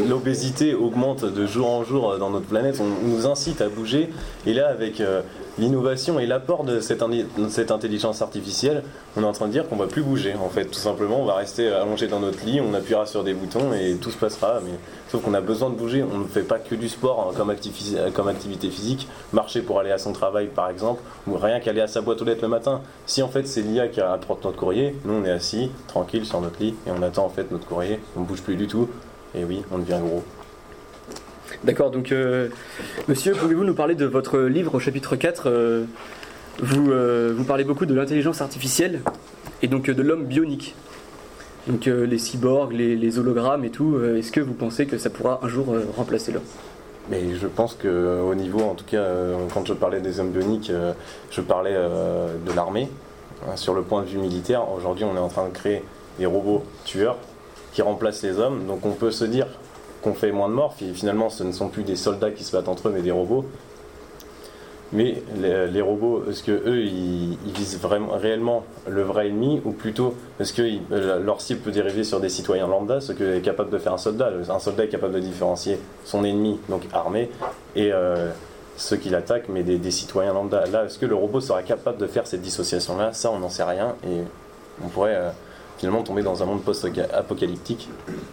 L'obésité 0.10 0.74
augmente 0.74 1.24
de 1.24 1.46
jour 1.46 1.70
en 1.70 1.86
jour 1.86 2.18
dans 2.18 2.30
notre 2.30 2.48
planète. 2.48 2.82
On 2.82 3.08
nous 3.08 3.26
incite 3.26 3.62
à 3.62 3.70
bouger. 3.70 4.10
Et 4.46 4.54
là, 4.54 4.68
avec 4.68 5.02
l'innovation 5.58 6.20
et 6.20 6.26
l'apport 6.26 6.63
de 6.63 6.80
cette, 6.80 7.02
intelligence 7.72 8.22
artificielle, 8.22 8.84
on 9.16 9.22
est 9.22 9.26
en 9.26 9.32
train 9.32 9.48
de 9.48 9.52
dire 9.52 9.68
qu'on 9.68 9.76
va 9.76 9.88
plus 9.88 10.02
bouger. 10.02 10.34
En 10.36 10.50
fait, 10.50 10.66
tout 10.66 10.80
simplement, 10.80 11.22
on 11.22 11.26
va 11.26 11.36
rester 11.36 11.68
allongé 11.68 12.08
dans 12.08 12.20
notre 12.20 12.44
lit, 12.46 12.60
on 12.62 12.74
appuiera 12.74 13.06
sur 13.06 13.24
des 13.24 13.34
boutons 13.34 13.74
et 13.74 13.96
tout 13.96 14.12
se 14.12 14.18
passera. 14.18 14.60
Mais 14.63 14.72
sauf 15.10 15.22
qu'on 15.22 15.34
a 15.34 15.42
besoin 15.42 15.70
de 15.70 15.76
bouger. 15.76 16.04
On 16.04 16.20
ne 16.20 16.26
fait 16.26 16.44
pas 16.44 16.60
que 16.60 16.76
du 16.76 16.89
sport 16.89 17.28
hein, 17.30 17.34
comme, 17.38 17.52
activi- 17.52 18.12
comme 18.13 18.28
activité 18.28 18.70
physique, 18.70 19.08
marcher 19.32 19.62
pour 19.62 19.80
aller 19.80 19.92
à 19.92 19.98
son 19.98 20.13
travail, 20.13 20.48
par 20.48 20.70
exemple, 20.70 21.02
ou 21.28 21.36
rien 21.36 21.60
qu'aller 21.60 21.82
à 21.82 21.88
sa 21.88 22.02
boîte 22.02 22.22
aux 22.22 22.26
lettres 22.26 22.44
le 22.44 22.50
matin. 22.50 22.82
Si 23.06 23.22
en 23.22 23.28
fait 23.28 23.48
c'est 23.48 23.62
l'IA 23.62 23.88
qui 23.88 24.02
apporte 24.02 24.44
notre 24.46 24.58
courrier, 24.58 24.96
nous 25.06 25.13
on 25.13 25.26
est 25.26 25.32
assis, 25.32 25.70
tranquille 25.88 26.26
sur 26.26 26.42
notre 26.42 26.60
lit 26.60 26.76
et 26.88 26.92
on 26.92 27.02
attend 27.02 27.26
en 27.26 27.30
fait 27.30 27.52
notre 27.52 27.68
courrier, 27.68 28.00
on 28.18 28.22
bouge 28.22 28.42
plus 28.42 28.56
du 28.56 28.68
tout. 28.68 28.89
Et 29.36 29.44
oui, 29.44 29.63
on 29.72 29.80
devient 29.80 30.00
gros. 30.04 30.24
D'accord, 31.63 31.91
donc 31.91 32.12
euh, 32.12 32.49
monsieur, 33.08 33.34
pouvez-vous 33.34 33.63
nous 33.63 33.73
parler 33.73 33.95
de 33.95 34.06
votre 34.06 34.39
livre 34.39 34.75
au 34.75 34.79
chapitre 34.79 35.15
4 35.15 35.43
euh, 35.47 35.84
vous, 36.60 36.91
euh, 36.91 37.34
vous 37.36 37.43
parlez 37.45 37.63
beaucoup 37.63 37.86
de 37.86 37.93
l'intelligence 37.93 38.41
artificielle 38.41 39.01
et 39.62 39.67
donc 39.67 39.89
de 39.89 40.01
l'homme 40.01 40.25
bionique. 40.25 40.75
Donc 41.67 41.86
les 41.86 42.17
cyborgs, 42.17 42.73
les, 42.73 42.97
les 42.97 43.19
hologrammes 43.19 43.63
et 43.63 43.69
tout, 43.69 43.97
est-ce 44.17 44.34
que 44.34 44.41
vous 44.41 44.53
pensez 44.53 44.86
que 44.86 44.97
ça 44.97 45.10
pourra 45.10 45.39
un 45.41 45.47
jour 45.47 45.73
remplacer 45.95 46.34
l'homme? 46.34 46.43
Mais 47.10 47.36
je 47.39 47.47
pense 47.47 47.75
que 47.75 48.19
au 48.19 48.36
niveau, 48.36 48.60
en 48.60 48.75
tout 48.75 48.84
cas, 48.84 49.08
quand 49.53 49.65
je 49.65 49.71
parlais 49.71 50.01
des 50.01 50.19
hommes 50.19 50.32
bioniques, 50.32 50.73
je 51.32 51.41
parlais 51.41 51.73
de 51.73 52.53
l'armée. 52.53 52.89
Hein, 53.47 53.56
Sur 53.56 53.73
le 53.73 53.82
point 53.82 54.01
de 54.01 54.08
vue 54.08 54.17
militaire, 54.17 54.69
aujourd'hui 54.73 55.06
on 55.06 55.15
est 55.15 55.19
en 55.19 55.29
train 55.29 55.47
de 55.47 55.53
créer 55.53 55.84
des 56.19 56.25
robots 56.25 56.63
tueurs 56.84 57.15
qui 57.71 57.82
remplacent 57.82 58.23
les 58.23 58.39
hommes. 58.39 58.65
Donc 58.67 58.86
on 58.86 58.91
peut 58.91 59.12
se 59.12 59.23
dire 59.23 59.47
qu'on 60.04 60.13
fait 60.13 60.32
moins 60.32 60.50
de 60.50 60.54
morts. 60.54 60.74
Fi- 60.76 60.94
Finalement, 60.94 61.30
ce 61.30 61.44
ne 61.44 61.52
sont 61.52 61.70
plus 61.70 61.84
des 61.84 61.96
soldats 61.96 62.32
qui 62.32 62.44
se 62.44 62.52
battent 62.56 62.68
entre 62.68 62.89
eux, 62.89 62.92
mais 62.94 63.02
des 63.02 63.12
robots. 63.12 63.46
Mais 64.96 65.24
les, 65.38 65.82
robots, 65.82 66.24
est-ce 66.30 66.44
que 66.44 66.52
eux, 66.52 66.84
ils, 66.84 67.36
visent 67.56 67.80
vraiment, 67.80 68.10
réellement 68.16 68.63
le 68.88 69.02
vrai 69.02 69.30
ennemi, 69.30 69.60
ou 69.66 69.72
plutôt 69.72 70.13
est-ce 70.39 70.54
que 70.54 70.62
euh, 70.92 71.20
leur 71.20 71.42
cible 71.42 71.62
peut 71.62 71.72
dériver 71.72 72.04
sur 72.04 72.20
des 72.20 72.30
citoyens 72.30 72.68
lambda, 72.68 73.02
ce 73.02 73.12
que 73.12 73.38
est 73.38 73.42
capable 73.42 73.72
de 73.72 73.80
faire 73.80 73.94
un 73.94 73.98
soldat? 73.98 74.30
Un 74.50 74.60
soldat 74.60 74.84
est 74.84 74.89
capable 74.89 75.16
de 75.16 75.20
différencier 75.20 75.80
son 76.06 76.24
ennemi, 76.24 76.60
donc 76.70 76.84
armé, 76.94 77.32
et 77.76 77.92
euh, 77.92 78.30
ceux 78.78 78.98
qui 78.98 79.10
l'attaquent, 79.10 79.50
mais 79.50 79.63
des, 79.63 79.80
des 79.80 79.89
citoyens 79.89 80.32
lambda. 80.34 80.63
Là, 80.68 80.86
est-ce 80.86 81.00
que 81.00 81.08
le 81.08 81.16
robot 81.16 81.42
sera 81.42 81.63
capable 81.63 81.98
de 81.98 82.06
faire 82.06 82.28
cette 82.28 82.42
dissociation-là? 82.42 83.13
Ça, 83.13 83.32
on 83.32 83.39
n'en 83.39 83.50
sait 83.50 83.63
rien, 83.63 83.96
et 84.08 84.18
on 84.86 84.89
pourrait 84.89 85.16
euh, 85.16 85.30
finalement 85.78 86.04
tomber 86.04 86.24
dans 86.24 86.42
un 86.42 86.46
monde 86.46 86.62
post-apocalyptique 86.64 87.90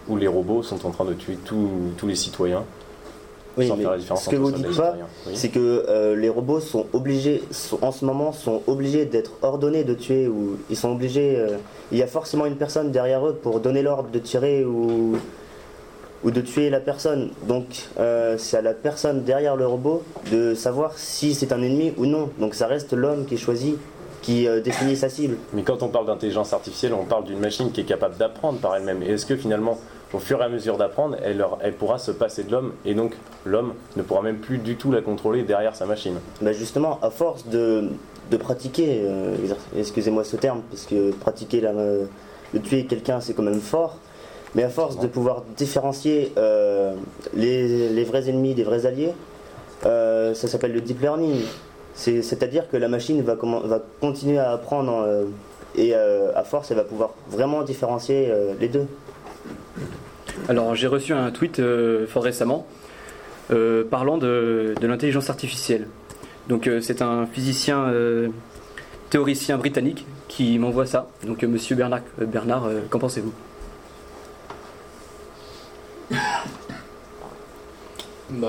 où 0.07 0.15
les 0.17 0.27
robots 0.27 0.63
sont 0.63 0.85
en 0.85 0.91
train 0.91 1.05
de 1.05 1.13
tuer 1.13 1.37
tous 1.43 1.69
tous 1.97 2.07
les 2.07 2.15
citoyens 2.15 2.63
Oui, 3.57 3.67
sans 3.67 3.75
mais 3.75 3.81
faire 3.83 3.91
la 3.91 3.97
différence 3.97 4.23
ce 4.23 4.29
que 4.29 4.35
vous 4.37 4.51
dites 4.51 4.77
pas. 4.77 4.95
Oui. 5.27 5.33
c'est 5.35 5.49
que 5.49 5.59
euh, 5.89 6.15
les 6.15 6.29
robots 6.29 6.59
sont 6.61 6.85
obligés, 6.93 7.43
sont- 7.51 7.79
en 7.81 7.91
ce 7.91 8.05
moment, 8.05 8.31
sont 8.31 8.61
obligés 8.67 9.05
d'être 9.05 9.31
ordonnés 9.41 9.83
de 9.83 9.93
tuer 9.93 10.27
ou 10.27 10.57
ils 10.69 10.77
sont 10.77 10.91
obligés. 10.91 11.35
euh, 11.37 11.57
il 11.91 11.97
y 11.97 12.03
a 12.03 12.07
forcément 12.07 12.45
une 12.45 12.55
personne 12.55 12.91
derrière 12.91 13.27
eux 13.27 13.33
pour 13.35 13.59
donner 13.59 13.81
l'ordre 13.81 14.09
de 14.09 14.19
tirer 14.19 14.63
ou 14.63 15.17
ou 16.23 16.29
de 16.29 16.39
tuer 16.39 16.69
la 16.69 16.79
personne. 16.79 17.31
Donc 17.47 17.65
euh, 17.99 18.37
c'est 18.37 18.55
à 18.57 18.61
la 18.61 18.73
personne 18.75 19.23
derrière 19.23 19.55
le 19.57 19.65
robot 19.65 20.03
de 20.31 20.53
savoir 20.53 20.97
si 20.97 21.33
c'est 21.33 21.51
un 21.51 21.61
ennemi 21.63 21.93
ou 21.97 22.05
non. 22.05 22.29
Donc 22.39 22.53
ça 22.53 22.67
reste 22.67 22.93
l'homme 22.93 23.25
qui 23.25 23.37
choisit, 23.37 23.75
qui 24.21 24.47
euh, 24.47 24.61
définit 24.61 24.95
sa 24.95 25.09
cible. 25.09 25.37
Mais 25.53 25.63
quand 25.63 25.81
on 25.83 25.87
parle 25.87 26.05
d'intelligence 26.05 26.53
artificielle, 26.53 26.93
on 26.93 27.05
parle 27.05 27.23
d'une 27.23 27.39
machine 27.39 27.71
qui 27.71 27.81
est 27.81 27.85
capable 27.85 28.17
d'apprendre 28.17 28.59
par 28.59 28.75
elle-même. 28.75 29.01
Et 29.03 29.09
est-ce 29.11 29.25
que 29.25 29.35
finalement, 29.35 29.79
au 30.13 30.19
fur 30.19 30.41
et 30.41 30.43
à 30.45 30.49
mesure 30.49 30.77
d'apprendre, 30.77 31.15
elle, 31.23 31.37
leur- 31.37 31.57
elle 31.61 31.73
pourra 31.73 31.97
se 31.97 32.11
passer 32.11 32.43
de 32.43 32.51
l'homme 32.51 32.73
et 32.85 32.93
donc 32.93 33.13
l'homme 33.45 33.73
ne 33.95 34.03
pourra 34.03 34.21
même 34.21 34.37
plus 34.37 34.57
du 34.59 34.75
tout 34.75 34.91
la 34.91 35.01
contrôler 35.01 35.43
derrière 35.43 35.75
sa 35.75 35.85
machine? 35.85 36.15
Bah 36.41 36.53
justement, 36.53 36.99
à 37.01 37.09
force 37.09 37.47
de, 37.47 37.85
de 38.29 38.37
pratiquer, 38.37 39.01
euh, 39.03 39.35
excusez-moi 39.77 40.23
ce 40.23 40.35
terme, 40.35 40.61
parce 40.69 40.85
que 40.85 41.11
pratiquer, 41.11 41.61
la, 41.61 41.73
de 41.73 42.59
tuer 42.61 42.85
quelqu'un 42.85 43.21
c'est 43.21 43.33
quand 43.33 43.43
même 43.43 43.61
fort, 43.61 43.97
mais 44.53 44.63
à 44.63 44.69
force 44.69 44.99
de 44.99 45.07
pouvoir 45.07 45.43
différencier 45.57 46.33
euh, 46.37 46.93
les, 47.33 47.89
les 47.89 48.03
vrais 48.03 48.29
ennemis 48.29 48.53
des 48.53 48.63
vrais 48.65 48.85
alliés, 48.85 49.13
euh, 49.85 50.33
ça 50.35 50.47
s'appelle 50.47 50.73
le 50.73 50.81
deep 50.81 51.01
learning. 51.01 51.39
C'est- 51.93 52.21
C'est-à-dire 52.21 52.69
que 52.69 52.77
la 52.77 52.87
machine 52.87 53.21
va, 53.21 53.35
continuer 53.99 54.37
à 54.37 54.51
apprendre 54.51 55.03
euh, 55.05 55.25
et 55.75 55.91
euh, 55.95 56.31
à 56.35 56.43
force 56.43 56.71
elle 56.71 56.77
va 56.77 56.83
pouvoir 56.83 57.11
vraiment 57.29 57.63
différencier 57.63 58.29
euh, 58.29 58.53
les 58.59 58.67
deux. 58.67 58.87
Alors 60.49 60.75
j'ai 60.75 60.87
reçu 60.87 61.13
un 61.13 61.31
tweet 61.31 61.59
euh, 61.59 62.07
fort 62.07 62.23
récemment 62.23 62.65
euh, 63.51 63.83
parlant 63.83 64.17
de, 64.17 64.73
de 64.79 64.87
l'intelligence 64.87 65.29
artificielle. 65.29 65.87
Donc 66.47 66.67
euh, 66.67 66.81
c'est 66.81 67.01
un 67.01 67.25
physicien 67.27 67.83
euh, 67.85 68.29
théoricien 69.09 69.57
britannique 69.57 70.05
qui 70.27 70.57
m'envoie 70.57 70.85
ça. 70.85 71.07
Donc 71.25 71.43
euh, 71.43 71.47
monsieur 71.47 71.75
Bernard, 71.75 72.01
euh, 72.21 72.25
Bernard 72.25 72.65
euh, 72.65 72.79
qu'en 72.89 72.99
pensez-vous? 72.99 73.33
Bah. 78.29 78.47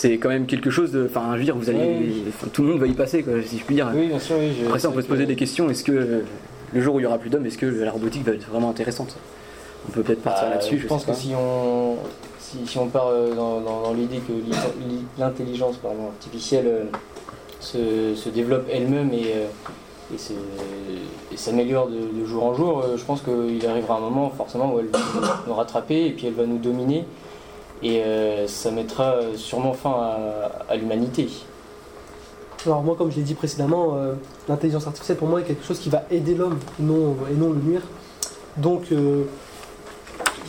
C'est 0.00 0.16
quand 0.16 0.30
même 0.30 0.46
quelque 0.46 0.70
chose 0.70 0.92
de. 0.92 1.04
Enfin, 1.04 1.32
je 1.34 1.38
veux 1.40 1.44
dire, 1.44 1.56
vous 1.56 1.68
allez. 1.68 1.78
Oui. 2.00 2.24
tout 2.54 2.62
le 2.62 2.68
monde 2.68 2.78
va 2.80 2.86
y 2.86 2.94
passer, 2.94 3.22
quoi, 3.22 3.34
si 3.44 3.58
je 3.58 3.64
puis 3.64 3.74
dire. 3.74 3.90
Oui, 3.94 4.06
bien 4.06 4.18
sûr, 4.18 4.36
oui. 4.38 4.52
je- 4.58 4.64
Après 4.66 4.78
ça, 4.78 4.88
on 4.88 4.92
peut 4.92 5.02
se 5.02 5.06
poser 5.08 5.26
des 5.26 5.36
questions. 5.36 5.68
Est-ce 5.68 5.84
que 5.84 6.22
le 6.72 6.80
jour 6.80 6.94
où 6.94 7.00
il 7.00 7.02
y 7.02 7.06
aura 7.06 7.18
plus 7.18 7.28
d'hommes, 7.28 7.44
est-ce 7.44 7.58
que 7.58 7.66
la 7.66 7.90
robotique 7.90 8.24
va 8.24 8.32
être 8.32 8.48
vraiment 8.48 8.70
intéressante? 8.70 9.14
On 9.86 9.92
peut 9.92 10.02
peut-être 10.02 10.22
partir 10.22 10.44
Bah, 10.44 10.54
là-dessus. 10.54 10.78
Je 10.78 10.86
pense 10.86 11.04
que 11.04 11.12
si 11.12 11.32
on, 11.38 11.96
si, 12.38 12.66
si 12.66 12.78
on 12.78 12.86
part 12.86 13.08
euh, 13.08 13.34
dans, 13.34 13.60
dans- 13.60 13.82
dans 13.82 13.92
l'idée 13.92 14.18
que 14.26 14.32
l'in- 14.32 14.56
l'intelligence 15.26 15.78
artificielle 15.84 16.64
euh, 16.66 16.84
se, 17.60 18.14
se 18.14 18.30
développe 18.30 18.68
elle-même 18.72 19.12
et, 19.12 19.34
euh, 19.34 20.14
et 21.32 21.36
s'améliore 21.36 21.88
de, 21.88 22.20
de 22.20 22.24
jour 22.26 22.44
en 22.44 22.54
jour, 22.54 22.84
je 22.96 23.04
pense 23.04 23.20
qu'il 23.22 23.66
arrivera 23.66 23.96
un 23.96 24.00
moment 24.00 24.30
forcément 24.30 24.74
où 24.74 24.78
elle 24.80 24.86
va 24.86 24.98
nous 25.46 25.54
rattraper 25.54 26.06
et 26.06 26.10
puis 26.12 26.26
elle 26.26 26.32
va 26.34 26.46
nous 26.46 26.58
dominer. 26.58 27.04
Et 27.82 28.02
euh, 28.02 28.46
ça 28.46 28.70
mettra 28.70 29.16
sûrement 29.36 29.72
fin 29.72 30.16
à, 30.68 30.76
l'humanité. 30.76 31.28
Alors 32.66 32.82
moi, 32.82 32.94
comme 32.96 33.10
je 33.10 33.16
l'ai 33.16 33.22
dit 33.22 33.34
précédemment, 33.34 33.96
euh, 33.96 34.14
l'intelligence 34.48 34.86
artificielle 34.86 35.16
pour 35.16 35.28
moi 35.28 35.40
est 35.40 35.44
quelque 35.44 35.64
chose 35.64 35.78
qui 35.78 35.88
va 35.88 36.02
aider 36.10 36.34
l'homme 36.34 36.58
et 36.78 36.82
non, 36.82 37.16
et 37.30 37.34
non 37.34 37.50
le 37.50 37.60
nuire. 37.60 37.82
Donc 38.58 38.92
euh, 38.92 39.24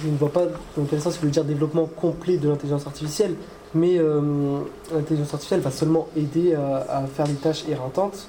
je 0.03 0.09
ne 0.09 0.17
vois 0.17 0.31
pas 0.31 0.45
dans 0.75 0.83
quel 0.89 0.99
sens 1.01 1.17
il 1.21 1.25
veut 1.25 1.31
dire 1.31 1.45
développement 1.45 1.85
complet 1.85 2.37
de 2.37 2.49
l'intelligence 2.49 2.85
artificielle, 2.85 3.35
mais 3.73 3.97
euh, 3.97 4.59
l'intelligence 4.93 5.33
artificielle 5.33 5.61
va 5.61 5.71
seulement 5.71 6.07
aider 6.17 6.53
à, 6.53 6.97
à 6.97 7.07
faire 7.07 7.27
des 7.27 7.35
tâches 7.35 7.63
éreintantes. 7.69 8.27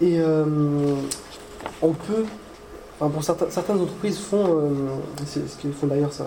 Et 0.00 0.18
euh, 0.18 0.44
on 1.82 1.92
peut, 1.92 2.24
pour 3.08 3.24
certaines 3.24 3.80
entreprises 3.80 4.18
font, 4.18 4.44
euh, 4.46 4.70
ce 5.26 5.38
que 5.38 5.72
font 5.72 5.86
d'ailleurs 5.86 6.10
euh, 6.20 6.24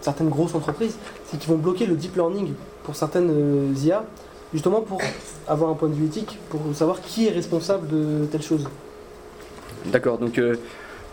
certaines 0.00 0.28
grosses 0.28 0.54
entreprises, 0.54 0.96
c'est 1.26 1.38
qu'ils 1.38 1.50
vont 1.50 1.58
bloquer 1.58 1.86
le 1.86 1.94
deep 1.94 2.16
learning 2.16 2.52
pour 2.84 2.96
certaines 2.96 3.30
euh, 3.30 3.84
IA, 3.84 4.04
justement 4.52 4.80
pour 4.80 5.00
avoir 5.46 5.70
un 5.70 5.74
point 5.74 5.88
de 5.88 5.94
vue 5.94 6.06
éthique, 6.06 6.38
pour 6.48 6.60
savoir 6.74 7.00
qui 7.00 7.26
est 7.26 7.30
responsable 7.30 7.88
de 7.88 8.24
telle 8.26 8.42
chose. 8.42 8.68
D'accord, 9.86 10.18
donc 10.18 10.40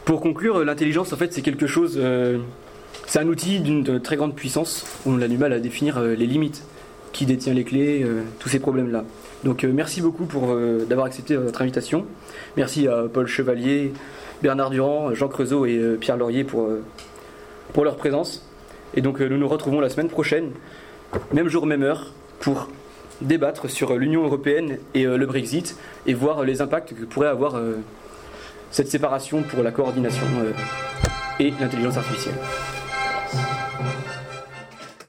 pour 0.04 0.22
conclure, 0.22 0.64
l'intelligence 0.64 1.14
en 1.14 1.16
fait 1.18 1.34
c'est 1.34 1.42
quelque 1.42 1.68
chose, 1.68 2.00
c'est 3.06 3.20
un 3.20 3.28
outil 3.28 3.60
d'une 3.60 4.02
très 4.02 4.18
grande 4.18 4.36
puissance, 4.36 4.86
où 5.06 5.12
on 5.12 5.22
a 5.22 5.28
du 5.28 5.38
mal 5.38 5.54
à 5.54 5.60
définir 5.60 6.02
les 6.02 6.26
limites, 6.26 6.64
qui 7.14 7.26
détient 7.26 7.54
les 7.54 7.64
clés, 7.64 8.06
tous 8.40 8.50
ces 8.50 8.60
problèmes-là. 8.60 9.06
Donc 9.46 9.64
merci 9.64 10.02
beaucoup 10.02 10.28
d'avoir 10.90 11.08
accepté 11.08 11.38
votre 11.38 11.62
invitation. 11.62 12.06
Merci 12.58 12.88
à 12.88 13.04
Paul 13.12 13.28
Chevalier, 13.28 13.94
Bernard 14.42 14.70
Durand, 14.70 15.14
Jean 15.14 15.28
Creusot 15.28 15.66
et 15.66 15.78
euh, 15.78 15.96
Pierre 15.96 16.18
Laurier 16.18 16.44
pour, 16.44 16.68
euh, 16.68 16.84
pour 17.74 17.84
leur 17.84 17.96
présence. 17.98 18.48
Et 18.96 19.02
donc 19.02 19.22
euh, 19.22 19.28
nous 19.28 19.38
nous 19.38 19.48
retrouvons 19.48 19.80
la 19.80 19.90
semaine 19.90 20.10
prochaine, 20.10 20.52
même 21.34 21.48
jour, 21.48 21.66
même 21.66 21.84
heure, 21.84 22.12
pour 22.40 22.70
débattre 23.22 23.70
sur 23.70 23.96
l'Union 23.96 24.24
européenne 24.24 24.78
et 24.94 25.06
le 25.06 25.26
Brexit 25.26 25.76
et 26.06 26.14
voir 26.14 26.44
les 26.44 26.62
impacts 26.62 26.94
que 26.94 27.04
pourrait 27.04 27.30
avoir 27.30 27.60
cette 28.70 28.90
séparation 28.90 29.42
pour 29.42 29.64
la 29.64 29.72
coordination 29.72 30.28
et 31.40 31.52
l'intelligence 31.60 31.98
artificielle. 31.98 32.36